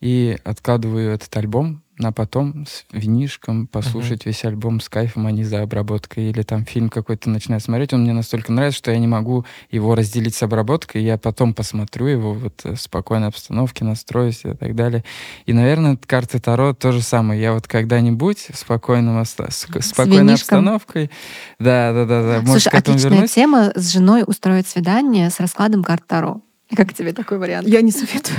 [0.00, 5.44] и откладываю этот альбом на потом с винишком послушать весь альбом с кайфом, а не
[5.44, 6.30] за обработкой.
[6.30, 9.94] Или там фильм какой-то начинаю смотреть, он мне настолько нравится, что я не могу его
[9.94, 14.74] разделить с обработкой, я потом посмотрю его вот э, в спокойной обстановке, настроюсь и так
[14.74, 15.04] далее.
[15.46, 17.40] И, наверное, карты Таро то же самое.
[17.40, 20.58] Я вот когда-нибудь в спокойном оста- с- спокойной винишком.
[20.58, 21.10] обстановкой,
[21.58, 23.30] да, да, да, да, может, Слушай, к этому отличная вернусь.
[23.32, 26.40] тема с женой устроить свидание с раскладом карт Таро.
[26.76, 27.66] Как тебе такой вариант?
[27.68, 28.36] Я не советую.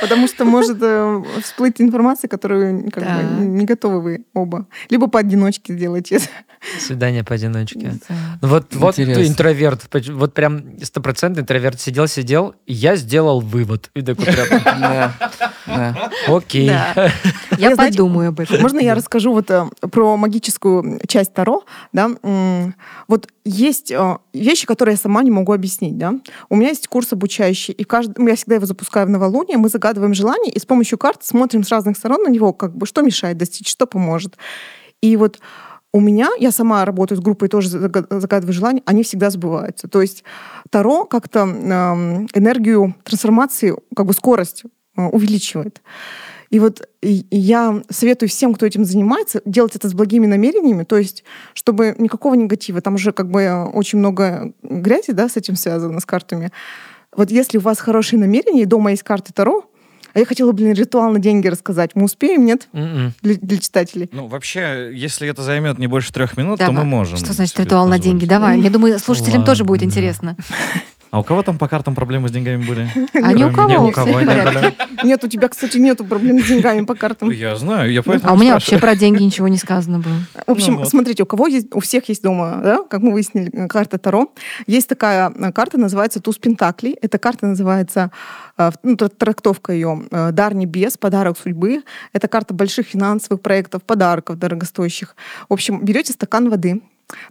[0.00, 3.24] Потому что может э, всплыть информация, которую как бы, Так.
[3.40, 4.66] не готовы вы оба.
[4.90, 6.26] Либо поодиночке сделайте это.
[6.80, 7.94] Свидание поодиночке.
[8.08, 13.90] Ну Вот, вот интроверт, вот прям стопроцентный интроверт сидел, сидел, и я сделал вывод.
[13.94, 14.48] И такой прям,
[14.80, 15.12] Да,
[15.66, 16.10] да.
[16.28, 16.66] окей.
[17.58, 18.60] Я подумаю об этом.
[18.60, 21.64] Можно я расскажу вот э, про магическую часть Таро?
[21.92, 22.10] Да?
[23.08, 25.98] Вот есть э, вещи, которые я сама не могу объяснить.
[25.98, 26.14] Да?
[26.48, 30.14] У меня есть курс обучающий, и каждый, я всегда его запускаю в новолуние, мы загадываем
[30.14, 33.36] желание, и с помощью карт смотрим с разных сторон на него, как бы, что мешает
[33.38, 34.36] достичь, что поможет.
[35.00, 35.38] И вот
[35.92, 39.88] у меня, я сама работаю с группой, тоже зага- загадываю желания, они всегда сбываются.
[39.88, 40.22] То есть
[40.70, 44.64] Таро как-то эм, энергию трансформации, как бы скорость
[44.96, 45.80] э, увеличивает.
[46.50, 51.24] И вот я советую всем, кто этим занимается, делать это с благими намерениями, то есть
[51.52, 56.00] чтобы никакого негатива, там уже как бы э, очень много грязи, да, с этим связано,
[56.00, 56.50] с картами.
[57.14, 59.64] Вот если у вас хорошие намерения, и дома есть карты Таро,
[60.14, 61.90] а я хотела, блин, ритуал на деньги рассказать.
[61.94, 62.68] Мы успеем, нет?
[62.72, 63.12] М-м.
[63.22, 64.08] Для, для читателей.
[64.10, 66.82] Ну, вообще, если это займет не больше трех минут, то Давай.
[66.82, 67.18] мы можем.
[67.18, 68.04] Что значит ритуал на позволить.
[68.04, 68.28] деньги?
[68.28, 68.58] Давай.
[68.58, 69.90] Я думаю, слушателям тоже будет Ладно.
[69.90, 70.36] интересно.
[71.10, 72.88] А у кого там по картам проблемы с деньгами были?
[73.22, 73.86] А ни у кого.
[73.86, 73.92] у.
[75.04, 77.30] Нет, у тебя, кстати, нету проблем с деньгами по картам.
[77.30, 80.14] Я знаю, я поэтому А у меня вообще про деньги ничего не сказано было.
[80.46, 83.50] В общем, Ну смотрите, у кого есть, у всех есть дома, да, как мы выяснили,
[83.52, 84.32] э, карта Таро.
[84.66, 86.96] Есть такая э, карта, называется Туз Пентаклей.
[87.00, 88.10] Эта карта называется,
[88.56, 91.82] э, ну, тр- трактовка ее, дар небес, подарок судьбы.
[92.12, 95.16] Это карта больших финансовых проектов, подарков дорогостоящих.
[95.48, 96.82] В общем, берете стакан воды,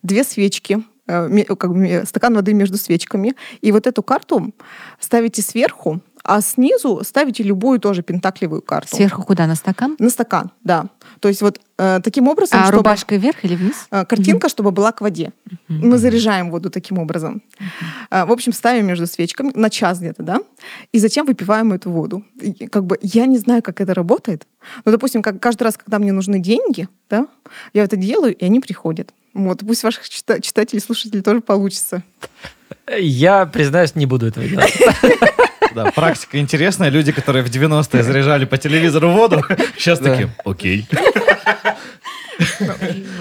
[0.01, 4.53] две свечки, как бы, ме- стакан воды между свечками, и вот эту карту
[4.99, 8.95] ставите сверху, а снизу ставите любую тоже пентаклевую карту.
[8.95, 9.47] Сверху куда?
[9.47, 9.95] На стакан?
[9.99, 10.85] На стакан, да.
[11.19, 13.87] То есть вот э, таким образом, А чтобы- рубашкой вверх или вниз?
[13.91, 15.31] э, картинка, чтобы была к воде.
[15.67, 17.41] Мы заряжаем воду таким образом.
[18.11, 20.39] Э, В общем, ставим между свечками на час где-то, да,
[20.91, 22.23] и затем выпиваем эту воду.
[22.41, 24.45] И как бы я не знаю, как это работает,
[24.85, 27.27] но, допустим, как каждый раз, когда мне нужны деньги, да,
[27.73, 29.13] я это делаю, и они приходят.
[29.33, 32.03] Вот, пусть ваших чита- читателей, слушателей тоже получится.
[32.97, 34.77] Я, признаюсь, не буду этого делать.
[35.73, 36.89] Да, практика интересная.
[36.89, 39.43] Люди, которые в 90-е заряжали по телевизору воду,
[39.77, 40.87] сейчас такие, окей.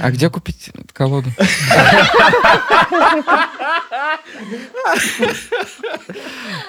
[0.03, 1.31] А где купить колоду.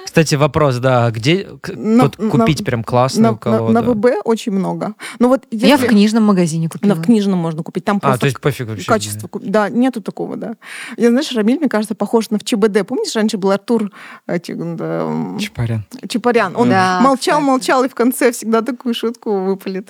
[0.06, 3.74] Кстати, вопрос, да, где На- тут купить на- прям На, классную на- колоду?
[3.74, 4.94] на ВБ очень много.
[5.20, 6.96] Ну вот Я в если- книжном магазине купила.
[6.96, 7.86] На в книжном можно купить.
[7.86, 8.86] Там А, просто то есть пофиг вообще.
[8.88, 9.28] качество.
[9.28, 10.56] ку- Да, нету такого, да.
[10.98, 12.86] Я, знаешь, Рамиль, мне кажется, похож на в ЧБД.
[12.88, 13.92] Помнишь, раньше был Артур
[14.28, 15.08] эти, да,
[15.40, 15.86] Чапарян.
[16.10, 16.56] Чапарян?
[16.56, 17.44] Он Да, молчал, кстати.
[17.44, 19.90] молчал, и в конце всегда такую шутку выпалит.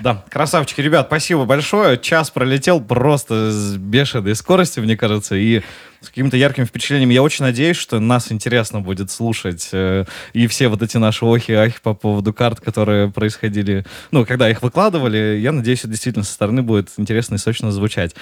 [0.00, 1.98] Да, красавчики, ребят, спасибо большое.
[1.98, 5.60] Час пролетел просто с бешеной скоростью, мне кажется, и
[6.00, 7.10] с каким-то ярким впечатлением.
[7.10, 11.52] Я очень надеюсь, что нас интересно будет слушать э, и все вот эти наши охи
[11.52, 15.38] и ахи по поводу карт, которые происходили, ну, когда их выкладывали.
[15.38, 18.14] Я надеюсь, это действительно со стороны будет интересно и сочно звучать.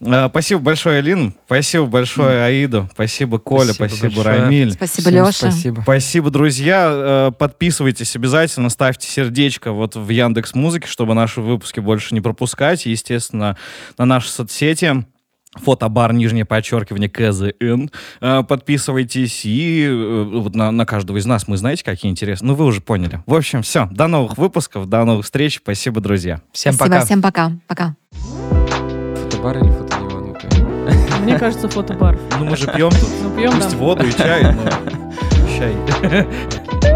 [0.00, 1.34] Э, Спасибо большое, Алин.
[1.46, 2.88] Спасибо большое, Аиду.
[2.92, 3.72] Спасибо, Коля.
[3.72, 4.24] Спасибо Спасибо.
[4.24, 4.72] Рамиль.
[4.72, 5.50] Спасибо, Всем Леша.
[5.50, 5.80] Спасибо.
[5.82, 6.90] Спасибо, друзья.
[6.92, 12.86] Э, Подписывайтесь обязательно, ставьте сердечко вот в Яндекс Музыке, чтобы наши выпуски больше не пропускать.
[12.86, 13.56] И, естественно,
[13.98, 15.04] на наши соцсети.
[15.64, 17.88] Фотобар, нижнее подчеркивание, КЗН.
[18.20, 19.40] Э, Подписывайтесь.
[19.44, 19.88] И
[20.34, 22.48] вот на, на каждого из нас мы знаете, какие интересные.
[22.48, 23.22] Ну, вы уже поняли.
[23.24, 23.86] В общем, все.
[23.90, 25.56] До новых выпусков, до новых встреч.
[25.56, 26.42] Спасибо, друзья.
[26.52, 27.06] Всем Спасибо, пока.
[27.06, 27.52] всем пока.
[27.66, 27.96] Пока.
[29.30, 29.85] Фотобар или фотодиван?
[31.26, 32.16] Мне кажется, фотобар.
[32.38, 33.08] Ну, мы же пьем тут.
[33.20, 34.62] Ну, пьем, Пусть воду и чай, но
[35.58, 36.95] чай.